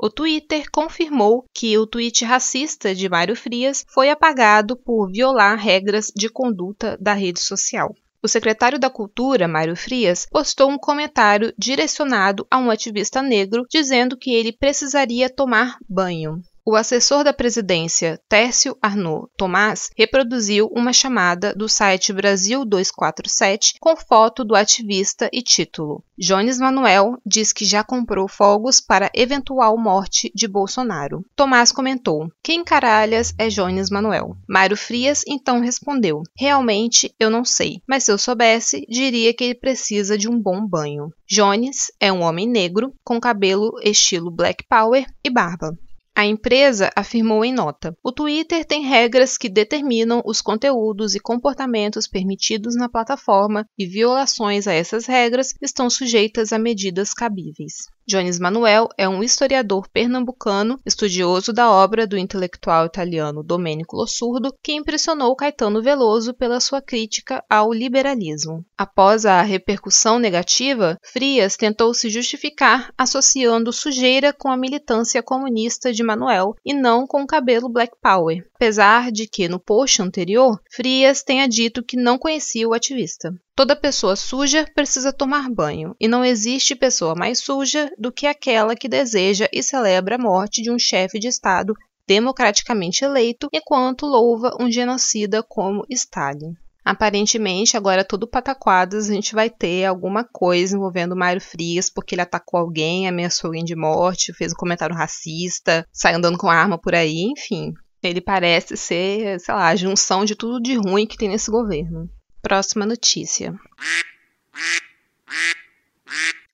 O 0.00 0.08
Twitter 0.08 0.70
confirmou 0.70 1.44
que 1.52 1.76
o 1.76 1.84
tweet 1.84 2.24
racista 2.24 2.94
de 2.94 3.08
Mário 3.08 3.34
Frias 3.34 3.84
foi 3.88 4.10
apagado 4.10 4.76
por 4.76 5.10
violar 5.10 5.58
regras 5.58 6.12
de 6.14 6.28
conduta 6.28 6.96
da 7.00 7.14
rede 7.14 7.40
social. 7.40 7.92
O 8.22 8.28
secretário 8.28 8.78
da 8.78 8.88
Cultura, 8.88 9.48
Mário 9.48 9.74
Frias, 9.74 10.24
postou 10.30 10.70
um 10.70 10.78
comentário 10.78 11.52
direcionado 11.58 12.46
a 12.48 12.58
um 12.58 12.70
ativista 12.70 13.20
negro 13.20 13.66
dizendo 13.68 14.16
que 14.16 14.32
ele 14.32 14.52
precisaria 14.52 15.28
tomar 15.28 15.76
banho. 15.88 16.40
O 16.70 16.76
assessor 16.76 17.24
da 17.24 17.32
presidência, 17.32 18.20
Tércio 18.28 18.76
Arnaud 18.82 19.26
Tomás, 19.38 19.88
reproduziu 19.96 20.66
uma 20.66 20.92
chamada 20.92 21.54
do 21.54 21.66
site 21.66 22.12
Brasil 22.12 22.62
247 22.62 23.76
com 23.80 23.96
foto 23.96 24.44
do 24.44 24.54
ativista 24.54 25.30
e 25.32 25.40
título: 25.40 26.04
Jones 26.18 26.58
Manuel 26.58 27.16
diz 27.24 27.54
que 27.54 27.64
já 27.64 27.82
comprou 27.82 28.28
fogos 28.28 28.82
para 28.82 29.10
eventual 29.14 29.78
morte 29.78 30.30
de 30.34 30.46
Bolsonaro. 30.46 31.24
Tomás 31.34 31.72
comentou: 31.72 32.28
Quem 32.42 32.62
caralhas 32.62 33.32
é 33.38 33.48
Jones 33.48 33.88
Manuel? 33.88 34.36
Mário 34.46 34.76
Frias 34.76 35.22
então 35.26 35.60
respondeu: 35.60 36.22
Realmente 36.38 37.10
eu 37.18 37.30
não 37.30 37.46
sei, 37.46 37.80
mas 37.88 38.04
se 38.04 38.12
eu 38.12 38.18
soubesse, 38.18 38.84
diria 38.90 39.32
que 39.32 39.44
ele 39.44 39.54
precisa 39.54 40.18
de 40.18 40.28
um 40.28 40.38
bom 40.38 40.68
banho. 40.68 41.08
Jones 41.26 41.90
é 41.98 42.12
um 42.12 42.20
homem 42.20 42.46
negro 42.46 42.92
com 43.02 43.18
cabelo 43.18 43.72
estilo 43.82 44.30
Black 44.30 44.66
Power 44.68 45.06
e 45.24 45.30
barba. 45.30 45.72
A 46.18 46.26
empresa 46.26 46.90
afirmou 46.96 47.44
em 47.44 47.54
nota: 47.54 47.96
o 48.02 48.10
Twitter 48.10 48.64
tem 48.64 48.82
regras 48.82 49.38
que 49.38 49.48
determinam 49.48 50.20
os 50.26 50.42
conteúdos 50.42 51.14
e 51.14 51.20
comportamentos 51.20 52.08
permitidos 52.08 52.74
na 52.74 52.88
plataforma 52.88 53.64
e 53.78 53.86
violações 53.86 54.66
a 54.66 54.72
essas 54.72 55.06
regras 55.06 55.54
estão 55.62 55.88
sujeitas 55.88 56.52
a 56.52 56.58
medidas 56.58 57.14
cabíveis. 57.14 57.86
Jones 58.08 58.38
Manuel 58.38 58.88
é 58.96 59.06
um 59.06 59.22
historiador 59.22 59.86
pernambucano, 59.86 60.80
estudioso 60.86 61.52
da 61.52 61.70
obra 61.70 62.06
do 62.06 62.16
intelectual 62.16 62.86
italiano 62.86 63.42
Domenico 63.42 63.96
Lossurdo, 63.96 64.54
que 64.62 64.72
impressionou 64.72 65.36
Caetano 65.36 65.82
Veloso 65.82 66.32
pela 66.32 66.58
sua 66.58 66.80
crítica 66.80 67.44
ao 67.50 67.70
liberalismo. 67.70 68.64
Após 68.78 69.26
a 69.26 69.42
repercussão 69.42 70.18
negativa, 70.18 70.96
Frias 71.04 71.54
tentou 71.54 71.92
se 71.92 72.08
justificar 72.08 72.90
associando 72.96 73.74
sujeira 73.74 74.32
com 74.32 74.48
a 74.48 74.56
militância 74.56 75.22
comunista 75.22 75.92
de 75.92 76.02
Manuel 76.02 76.56
e 76.64 76.72
não 76.72 77.06
com 77.06 77.20
o 77.20 77.26
cabelo 77.26 77.68
Black 77.68 77.92
Power, 78.00 78.42
apesar 78.54 79.12
de 79.12 79.28
que 79.28 79.50
no 79.50 79.60
post 79.60 80.00
anterior 80.00 80.58
Frias 80.70 81.22
tenha 81.22 81.46
dito 81.46 81.84
que 81.84 81.98
não 81.98 82.16
conhecia 82.16 82.66
o 82.66 82.72
ativista. 82.72 83.34
Toda 83.58 83.74
pessoa 83.74 84.14
suja 84.14 84.64
precisa 84.72 85.12
tomar 85.12 85.50
banho, 85.50 85.96
e 85.98 86.06
não 86.06 86.24
existe 86.24 86.76
pessoa 86.76 87.16
mais 87.16 87.40
suja 87.40 87.90
do 87.98 88.12
que 88.12 88.24
aquela 88.24 88.76
que 88.76 88.88
deseja 88.88 89.48
e 89.52 89.64
celebra 89.64 90.14
a 90.14 90.18
morte 90.18 90.62
de 90.62 90.70
um 90.70 90.78
chefe 90.78 91.18
de 91.18 91.26
Estado 91.26 91.74
democraticamente 92.06 93.04
eleito, 93.04 93.48
enquanto 93.52 94.06
louva 94.06 94.56
um 94.60 94.70
genocida 94.70 95.42
como 95.42 95.84
Stalin. 95.90 96.54
Aparentemente, 96.84 97.76
agora 97.76 98.04
tudo 98.04 98.28
pataquadas, 98.28 99.10
a 99.10 99.12
gente 99.12 99.34
vai 99.34 99.50
ter 99.50 99.86
alguma 99.86 100.22
coisa 100.22 100.76
envolvendo 100.76 101.16
Mário 101.16 101.40
Frias, 101.40 101.90
porque 101.90 102.14
ele 102.14 102.22
atacou 102.22 102.60
alguém, 102.60 103.08
ameaçou 103.08 103.48
alguém 103.48 103.64
de 103.64 103.74
morte, 103.74 104.32
fez 104.32 104.52
um 104.52 104.56
comentário 104.56 104.94
racista, 104.94 105.84
sai 105.92 106.14
andando 106.14 106.38
com 106.38 106.48
arma 106.48 106.78
por 106.78 106.94
aí, 106.94 107.22
enfim. 107.22 107.74
Ele 108.04 108.20
parece 108.20 108.76
ser, 108.76 109.40
sei 109.40 109.52
lá, 109.52 109.66
a 109.66 109.74
junção 109.74 110.24
de 110.24 110.36
tudo 110.36 110.62
de 110.62 110.76
ruim 110.76 111.08
que 111.08 111.16
tem 111.16 111.28
nesse 111.28 111.50
governo. 111.50 112.08
Próxima 112.40 112.86
notícia. 112.86 113.58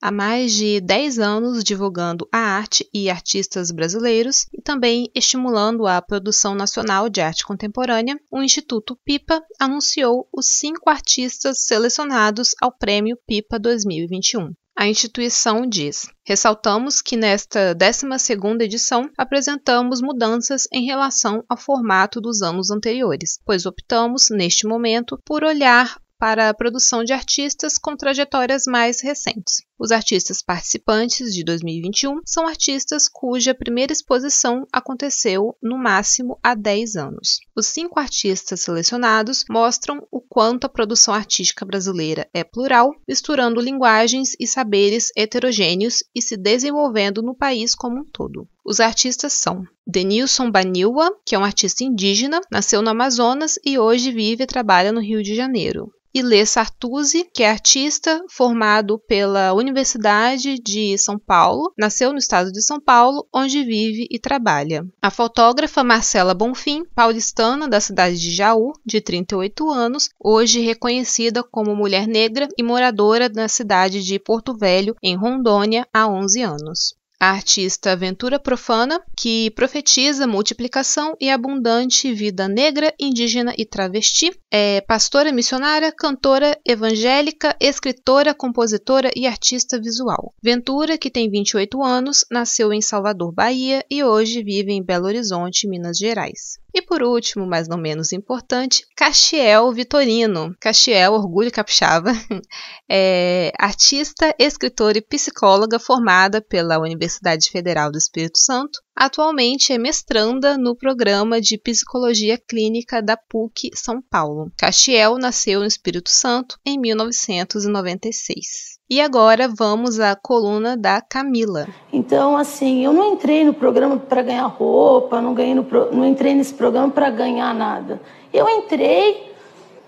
Há 0.01 0.11
mais 0.11 0.53
de 0.53 0.79
10 0.81 1.17
anos 1.19 1.63
divulgando 1.63 2.27
a 2.31 2.37
arte 2.37 2.87
e 2.93 3.09
artistas 3.09 3.71
brasileiros 3.71 4.45
e 4.53 4.61
também 4.61 5.09
estimulando 5.15 5.87
a 5.87 5.99
produção 6.01 6.53
nacional 6.53 7.09
de 7.09 7.21
arte 7.21 7.43
contemporânea, 7.43 8.19
o 8.29 8.43
Instituto 8.43 8.95
Pipa 9.03 9.41
anunciou 9.59 10.27
os 10.31 10.45
cinco 10.45 10.89
artistas 10.89 11.65
selecionados 11.65 12.53
ao 12.61 12.71
Prêmio 12.71 13.17
Pipa 13.25 13.57
2021. 13.57 14.53
A 14.77 14.87
instituição 14.87 15.65
diz: 15.65 16.05
ressaltamos 16.25 17.01
que 17.01 17.15
nesta 17.15 17.73
12ª 17.73 18.61
edição 18.61 19.09
apresentamos 19.17 20.01
mudanças 20.01 20.67
em 20.71 20.85
relação 20.85 21.43
ao 21.47 21.57
formato 21.57 22.19
dos 22.19 22.41
anos 22.41 22.69
anteriores, 22.69 23.39
pois 23.45 23.65
optamos, 23.65 24.27
neste 24.29 24.67
momento, 24.67 25.17
por 25.25 25.45
olhar 25.45 25.97
para 26.19 26.49
a 26.49 26.53
produção 26.53 27.03
de 27.03 27.13
artistas 27.13 27.77
com 27.77 27.95
trajetórias 27.95 28.63
mais 28.67 29.01
recentes. 29.01 29.63
Os 29.77 29.91
artistas 29.91 30.41
participantes 30.41 31.33
de 31.33 31.43
2021 31.43 32.21
são 32.25 32.47
artistas 32.47 33.09
cuja 33.11 33.53
primeira 33.53 33.91
exposição 33.91 34.65
aconteceu 34.71 35.53
no 35.61 35.77
máximo 35.77 36.39
há 36.41 36.55
10 36.55 36.95
anos. 36.95 37.39
Os 37.53 37.67
cinco 37.67 37.99
artistas 37.99 38.61
selecionados 38.61 39.43
mostram 39.49 40.07
o 40.09 40.21
quanto 40.21 40.63
a 40.63 40.69
produção 40.69 41.13
artística 41.13 41.65
brasileira 41.65 42.25
é 42.33 42.41
plural, 42.41 42.93
misturando 43.05 43.59
linguagens 43.59 44.33
e 44.39 44.47
saberes 44.47 45.11
heterogêneos 45.15 46.03
e 46.15 46.21
se 46.21 46.37
desenvolvendo 46.37 47.21
no 47.21 47.35
país 47.35 47.75
como 47.75 47.99
um 47.99 48.05
todo. 48.05 48.47
Os 48.63 48.79
artistas 48.79 49.33
são 49.33 49.63
Denilson 49.85 50.49
Baniwa, 50.49 51.11
que 51.25 51.35
é 51.35 51.39
um 51.39 51.43
artista 51.43 51.83
indígena, 51.83 52.39
nasceu 52.49 52.81
no 52.81 52.91
Amazonas 52.91 53.59
e 53.63 53.77
hoje 53.77 54.09
vive 54.11 54.43
e 54.43 54.47
trabalha 54.47 54.93
no 54.93 55.01
Rio 55.01 55.21
de 55.21 55.35
Janeiro. 55.35 55.91
Ilê 56.15 56.45
Sartuzzi, 56.45 57.29
que 57.33 57.43
é 57.43 57.49
artista 57.49 58.23
formado 58.29 58.97
pela 58.97 59.53
Universidade 59.65 60.59
de 60.59 60.95
São 60.95 61.17
Paulo, 61.17 61.73
nasceu 61.75 62.11
no 62.11 62.19
estado 62.19 62.51
de 62.51 62.61
São 62.61 62.79
Paulo, 62.79 63.27
onde 63.33 63.63
vive 63.63 64.07
e 64.11 64.19
trabalha. 64.19 64.85
A 65.01 65.09
fotógrafa 65.09 65.83
Marcela 65.83 66.35
Bonfim, 66.35 66.85
paulistana 66.93 67.67
da 67.67 67.81
cidade 67.81 68.19
de 68.19 68.29
Jaú, 68.29 68.73
de 68.85 69.01
38 69.01 69.67
anos, 69.71 70.09
hoje 70.23 70.59
reconhecida 70.59 71.41
como 71.41 71.75
mulher 71.75 72.07
negra 72.07 72.47
e 72.55 72.61
moradora 72.61 73.27
na 73.27 73.47
cidade 73.47 74.03
de 74.03 74.19
Porto 74.19 74.55
Velho, 74.55 74.95
em 75.01 75.15
Rondônia, 75.15 75.87
há 75.91 76.07
11 76.07 76.41
anos 76.43 76.95
a 77.19 77.31
artista 77.31 77.91
Aventura 77.91 78.39
Profana, 78.39 79.01
que 79.17 79.51
profetiza 79.51 80.27
multiplicação 80.27 81.15
e 81.19 81.29
abundante 81.29 82.13
vida 82.13 82.47
negra, 82.47 82.93
indígena 82.99 83.53
e 83.57 83.65
travesti. 83.65 84.31
É 84.51 84.81
pastora 84.81 85.31
missionária, 85.31 85.91
cantora 85.91 86.57
evangélica, 86.65 87.55
escritora, 87.59 88.33
compositora 88.33 89.11
e 89.15 89.25
artista 89.25 89.79
visual. 89.79 90.33
Ventura, 90.41 90.97
que 90.97 91.09
tem 91.09 91.29
28 91.29 91.81
anos, 91.83 92.25
nasceu 92.29 92.73
em 92.73 92.81
Salvador, 92.81 93.31
Bahia 93.33 93.83
e 93.89 94.03
hoje 94.03 94.43
vive 94.43 94.71
em 94.71 94.83
Belo 94.83 95.05
Horizonte, 95.05 95.67
Minas 95.67 95.97
Gerais. 95.97 96.64
E 96.77 96.81
por 96.81 97.01
último, 97.01 97.47
mas 97.47 97.69
não 97.69 97.77
menos 97.77 98.11
importante, 98.11 98.85
Castiel 98.97 99.71
Vitorino. 99.71 100.53
Castiel, 100.59 101.13
orgulho 101.13 101.49
capixaba, 101.49 102.11
é 102.91 103.53
artista, 103.57 104.35
escritora 104.37 104.97
e 104.97 105.01
psicóloga 105.01 105.79
formada 105.79 106.41
pela 106.41 106.77
Universidade 106.77 107.49
Federal 107.49 107.89
do 107.89 107.97
Espírito 107.97 108.37
Santo. 108.39 108.81
Atualmente 108.93 109.71
é 109.71 109.77
mestranda 109.77 110.57
no 110.57 110.75
programa 110.75 111.39
de 111.39 111.57
Psicologia 111.57 112.37
Clínica 112.37 113.01
da 113.01 113.15
PUC 113.15 113.71
São 113.73 114.01
Paulo. 114.01 114.51
Castiel 114.57 115.17
nasceu 115.17 115.61
no 115.61 115.65
Espírito 115.65 116.09
Santo 116.09 116.59
em 116.65 116.77
1996. 116.77 118.74
E 118.87 119.01
agora 119.01 119.47
vamos 119.47 119.99
à 119.99 120.15
coluna 120.15 120.77
da 120.77 121.01
Camila. 121.01 121.67
Então, 121.91 122.37
assim, 122.37 122.85
eu 122.85 122.93
não 122.93 123.13
entrei 123.13 123.43
no 123.43 123.51
programa 123.51 123.97
para 123.97 124.21
ganhar 124.21 124.45
roupa, 124.45 125.19
não, 125.19 125.33
ganhei 125.33 125.55
no, 125.55 125.65
não 125.91 126.05
entrei 126.05 126.35
nesse 126.35 126.53
programa 126.53 126.91
para 126.91 127.09
ganhar 127.09 127.51
nada. 127.55 127.99
Eu 128.31 128.47
entrei 128.47 129.33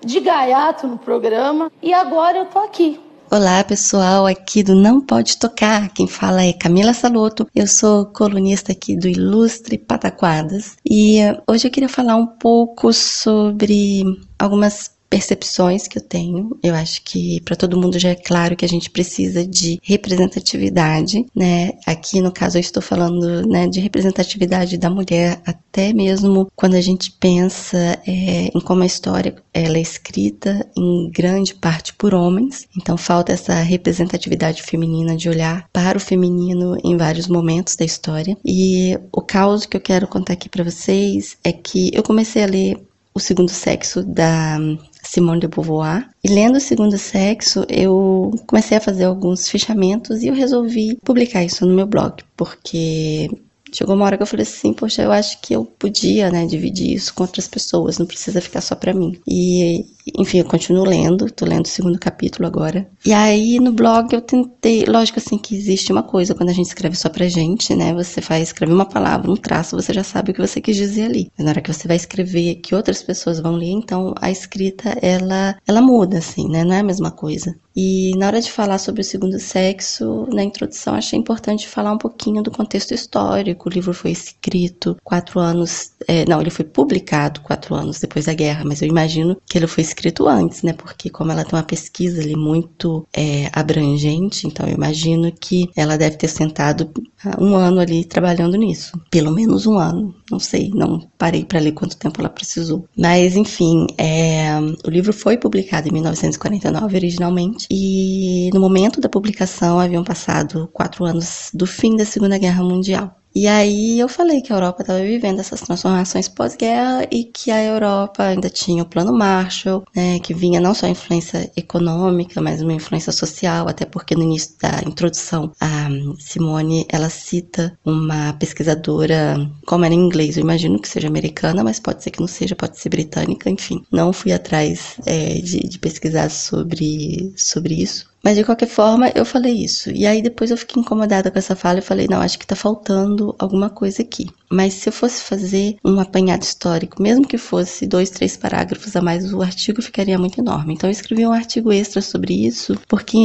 de 0.04 0.20
gaiato 0.20 0.88
no 0.88 0.98
programa 0.98 1.72
e 1.80 1.94
agora 1.94 2.40
eu 2.40 2.46
tô 2.46 2.58
aqui. 2.58 3.00
Olá 3.30 3.64
pessoal, 3.64 4.26
aqui 4.26 4.64
do 4.64 4.74
Não 4.74 5.00
Pode 5.00 5.38
Tocar. 5.38 5.90
Quem 5.90 6.08
fala 6.08 6.44
é 6.44 6.54
Camila 6.54 6.94
Saloto. 6.94 7.46
Eu 7.54 7.68
sou 7.68 8.08
colunista 8.08 8.72
aqui 8.72 8.96
do 8.96 9.08
Ilustre 9.08 9.78
Pataquadas 9.78 10.76
e 10.84 11.20
eh, 11.20 11.40
hoje 11.48 11.68
eu 11.68 11.72
queria 11.72 11.90
falar 11.90 12.16
um 12.16 12.26
pouco 12.26 12.92
sobre 12.92 14.06
algumas 14.40 14.97
percepções 15.10 15.88
que 15.88 15.98
eu 15.98 16.02
tenho. 16.02 16.58
Eu 16.62 16.76
acho 16.76 17.02
que 17.04 17.42
para 17.42 17.56
todo 17.56 17.80
mundo 17.80 18.00
já 18.00 18.10
é 18.10 18.16
claro 18.16 18.56
que 18.56 18.66
a 18.66 18.70
gente 18.70 18.90
precisa 18.90 19.46
de 19.46 19.80
representatividade, 19.84 21.26
né? 21.36 21.74
Aqui 21.86 22.22
no 22.22 22.32
caso 22.32 22.58
eu 22.58 22.62
estou 22.62 22.82
falando, 22.82 23.48
né, 23.48 23.68
de 23.68 23.80
representatividade 23.80 24.78
da 24.78 24.90
mulher, 24.90 25.42
até 25.46 25.94
mesmo 25.94 26.48
quando 26.56 26.76
a 26.76 26.82
gente 26.82 27.12
pensa 27.12 27.78
é, 28.06 28.52
em 28.54 28.62
como 28.62 28.84
a 28.84 28.86
história 28.86 29.36
ela 29.54 29.78
é 29.78 29.82
escrita 29.82 30.68
em 30.76 31.10
grande 31.10 31.54
parte 31.56 31.94
por 31.94 32.14
homens. 32.14 32.68
Então 32.78 32.98
falta 32.98 33.32
essa 33.32 33.56
representatividade 33.56 34.62
feminina 34.62 35.16
de 35.16 35.30
olhar 35.30 35.68
para 35.72 35.98
o 35.98 36.02
feminino 36.02 36.78
em 36.84 36.98
vários 36.98 37.28
momentos 37.28 37.76
da 37.76 37.86
história. 37.86 38.38
E 38.46 38.98
o 39.12 39.22
caos 39.22 39.66
que 39.66 39.78
eu 39.78 39.82
quero 39.82 40.08
contar 40.08 40.34
aqui 40.34 40.50
para 40.50 40.64
vocês 40.64 41.38
é 41.44 41.52
que 41.52 41.92
eu 41.94 42.04
comecei 42.04 42.44
a 42.44 42.48
ler 42.48 42.88
o 43.18 43.20
Segundo 43.20 43.50
Sexo 43.50 44.04
da 44.04 44.58
Simone 45.04 45.42
de 45.42 45.48
Beauvoir. 45.48 46.10
E 46.24 46.30
lendo 46.30 46.58
o 46.58 46.62
Segundo 46.62 46.98
Sexo, 46.98 47.66
eu 47.68 48.32
comecei 48.46 48.78
a 48.78 48.82
fazer 48.82 49.06
alguns 49.06 49.50
fechamentos 49.50 50.22
e 50.22 50.28
eu 50.28 50.34
resolvi 50.34 50.98
publicar 51.04 51.44
isso 51.44 51.66
no 51.66 51.76
meu 51.76 51.88
blog, 51.88 52.24
porque 52.36 53.30
chegou 53.74 53.96
uma 53.96 54.06
hora 54.06 54.18
que 54.18 54.24
eu 54.24 54.28
falei 54.28 54.44
assim, 54.44 54.74
poxa, 54.74 55.02
eu 55.02 55.12
acho 55.12 55.42
que 55.42 55.54
eu 55.54 55.66
podia, 55.66 56.32
né, 56.32 56.46
dividir 56.46 56.94
isso 56.94 57.14
com 57.14 57.24
outras 57.24 57.48
pessoas, 57.48 57.98
não 57.98 58.06
precisa 58.06 58.40
ficar 58.40 58.62
só 58.62 58.76
para 58.76 58.94
mim. 58.94 59.20
E 59.28 59.86
enfim, 60.18 60.40
eu 60.40 60.46
continuo 60.46 60.86
lendo, 60.86 61.32
tô 61.32 61.46
lendo 61.46 61.66
o 61.66 61.70
segundo 61.70 62.00
capítulo 62.00 62.48
agora. 62.48 62.88
E 63.06 63.14
aí 63.14 63.60
no 63.60 63.72
blog 63.72 64.14
eu 64.14 64.22
tentei, 64.22 64.86
lógico 64.86 65.20
assim 65.20 65.38
que 65.38 65.56
existe 65.56 65.92
uma 65.92 66.04
coisa 66.04 66.36
quando 66.36 66.50
a 66.50 66.54
gente 66.54 66.68
escreve 66.68 66.96
só 66.96 67.10
pra 67.10 67.28
gente, 67.28 67.76
né? 67.76 67.94
Você 67.94 68.22
faz 68.22 68.44
escrever 68.44 68.74
uma 68.74 68.86
palavra, 68.86 69.32
um 69.32 69.36
traço, 69.36 69.76
você 69.76 69.94
já 69.94 70.04
sabe 70.04 70.32
o 70.32 70.34
que 70.34 70.42
você 70.42 70.62
quis 70.62 70.76
dizer 70.76 71.04
ali. 71.04 71.32
Na 71.38 71.50
hora 71.50 71.62
que 71.62 71.72
você 71.72 71.88
vai 71.88 71.98
escrever 71.98 72.56
que 72.56 72.76
outras 72.76 73.04
pessoas 73.04 73.40
vão 73.40 73.56
ler, 73.56 73.72
então 73.72 74.14
a 74.20 74.32
escrita 74.32 74.98
ela 75.02 75.58
ela 75.68 75.82
muda 75.82 76.18
assim, 76.18 76.50
né? 76.50 76.64
Não 76.64 76.74
é 76.74 76.80
a 76.80 76.84
mesma 76.84 77.12
coisa. 77.12 77.56
E 77.80 78.12
na 78.18 78.26
hora 78.26 78.42
de 78.42 78.52
falar 78.52 78.80
sobre 78.80 79.02
o 79.02 79.04
segundo 79.04 79.40
sexo, 79.40 80.28
na 80.34 80.44
introdução 80.44 80.96
achei 80.96 81.20
importante 81.20 81.68
falar 81.68 81.92
um 81.92 81.98
pouquinho 81.98 82.42
do 82.42 82.50
contexto 82.50 82.92
histórico. 82.92 83.70
O 83.70 83.72
livro 83.72 83.94
foi 83.94 84.10
escrito 84.12 84.98
quatro 85.04 85.40
anos, 85.40 85.92
é, 86.08 86.26
não, 86.28 86.42
ele 86.42 86.50
foi 86.50 86.66
publicado 86.66 87.42
quatro 87.42 87.76
anos 87.76 88.00
depois 88.00 88.26
da 88.26 88.34
guerra, 88.34 88.64
mas 88.66 88.82
eu 88.82 88.88
imagino 88.88 89.38
que 89.46 89.58
ele 89.58 89.68
foi 89.68 89.84
escrito 89.84 89.97
escrito 89.98 90.28
antes, 90.28 90.62
né? 90.62 90.74
Porque 90.74 91.10
como 91.10 91.32
ela 91.32 91.44
tem 91.44 91.58
uma 91.58 91.66
pesquisa 91.66 92.22
ali 92.22 92.36
muito 92.36 93.08
é, 93.12 93.50
abrangente, 93.52 94.46
então 94.46 94.68
eu 94.68 94.76
imagino 94.76 95.32
que 95.32 95.70
ela 95.76 95.98
deve 95.98 96.18
ter 96.18 96.28
sentado 96.28 96.92
um 97.40 97.56
ano 97.56 97.80
ali 97.80 98.06
trabalhando 98.06 98.56
nisso, 98.56 99.00
pelo 99.10 99.32
menos 99.32 99.66
um 99.66 99.78
ano. 99.78 100.14
Não 100.30 100.40
sei, 100.40 100.70
não 100.70 101.00
parei 101.18 101.44
para 101.44 101.60
ler 101.60 101.72
quanto 101.72 101.98
tempo 101.98 102.22
ela 102.22 102.30
precisou. 102.30 102.86
Mas 102.96 103.36
enfim, 103.36 103.88
é, 103.98 104.52
o 104.86 104.90
livro 104.90 105.12
foi 105.12 105.36
publicado 105.36 105.88
em 105.88 105.92
1949 105.92 106.96
originalmente 106.96 107.68
e 107.72 108.50
no 108.54 108.60
momento 108.60 109.02
da 109.02 109.10
publicação 109.10 109.80
haviam 109.80 110.04
passado 110.04 110.70
quatro 110.72 111.06
anos 111.06 111.50
do 111.54 111.66
fim 111.66 111.96
da 111.96 112.06
Segunda 112.06 112.38
Guerra 112.38 112.64
Mundial. 112.64 113.18
E 113.40 113.48
aí 113.48 114.00
eu 114.00 114.10
falei 114.10 114.42
que 114.42 114.52
a 114.52 114.56
Europa 114.56 114.82
estava 114.82 115.00
vivendo 115.00 115.40
essas 115.40 115.62
transformações 115.62 116.28
pós-guerra 116.28 117.08
e 117.12 117.24
que 117.24 117.52
a 117.52 117.64
Europa 117.64 118.24
ainda 118.24 118.50
tinha 118.50 118.82
o 118.82 118.86
Plano 118.88 119.14
Marshall, 119.14 119.84
né, 119.96 120.20
que 120.20 120.34
vinha 120.34 120.60
não 120.60 120.74
só 120.74 120.88
influência 120.88 121.52
econômica, 121.56 122.42
mas 122.42 122.64
uma 122.64 122.74
influência 122.74 123.12
social, 123.12 123.68
até 123.70 123.86
porque 123.86 124.16
no 124.16 124.24
início 124.24 124.56
da 124.60 124.82
introdução 124.88 125.52
a 125.62 125.88
Simone 126.18 126.88
ela 126.90 127.12
cita 127.12 127.78
uma 127.86 128.34
pesquisadora, 128.34 129.38
como 129.68 129.86
era 129.86 129.94
em 129.94 130.00
inglês, 130.00 130.36
eu 130.36 130.42
imagino 130.42 130.82
que 130.82 130.90
seja 130.90 131.08
americana, 131.08 131.64
mas 131.64 131.80
pode 131.80 132.02
ser 132.02 132.10
que 132.10 132.20
não 132.20 132.28
seja, 132.28 132.56
pode 132.56 132.80
ser 132.80 132.90
britânica, 132.90 133.52
enfim. 133.52 133.86
Não 133.92 134.12
fui 134.12 134.32
atrás 134.32 134.96
é, 135.06 135.36
de, 135.36 135.60
de 135.60 135.78
pesquisar 135.78 136.32
sobre, 136.32 137.32
sobre 137.38 137.76
isso. 137.76 138.08
Mas 138.28 138.36
de 138.36 138.44
qualquer 138.44 138.68
forma, 138.68 139.10
eu 139.16 139.24
falei 139.24 139.54
isso. 139.54 139.90
E 139.90 140.06
aí 140.06 140.22
depois 140.22 140.52
eu 140.52 140.58
fiquei 140.58 140.82
incomodada 140.82 141.32
com 141.32 141.40
essa 141.40 141.56
fala 141.56 141.80
e 141.80 141.82
falei, 141.82 142.08
não, 142.10 142.20
acho 142.20 142.38
que 142.38 142.46
tá 142.46 142.58
faltando 142.58 143.34
alguma 143.40 143.70
coisa 143.70 144.02
aqui. 144.02 144.28
Mas 144.50 144.74
se 144.76 144.90
eu 144.90 144.94
fosse 144.94 145.24
fazer 145.24 145.78
um 145.84 146.00
apanhado 146.00 146.44
histórico, 146.44 147.02
mesmo 147.02 147.28
que 147.28 147.38
fosse 147.38 147.86
dois, 147.86 148.10
três 148.10 148.38
parágrafos 148.38 148.96
a 148.96 149.02
mais, 149.02 149.34
o 149.34 149.42
artigo 149.42 149.82
ficaria 149.82 150.18
muito 150.18 150.40
enorme. 150.40 150.74
Então 150.74 150.90
eu 150.90 150.92
escrevi 150.92 151.26
um 151.26 151.34
artigo 151.34 151.72
extra 151.72 152.02
sobre 152.02 152.34
isso, 152.34 152.80
porque 152.88 153.18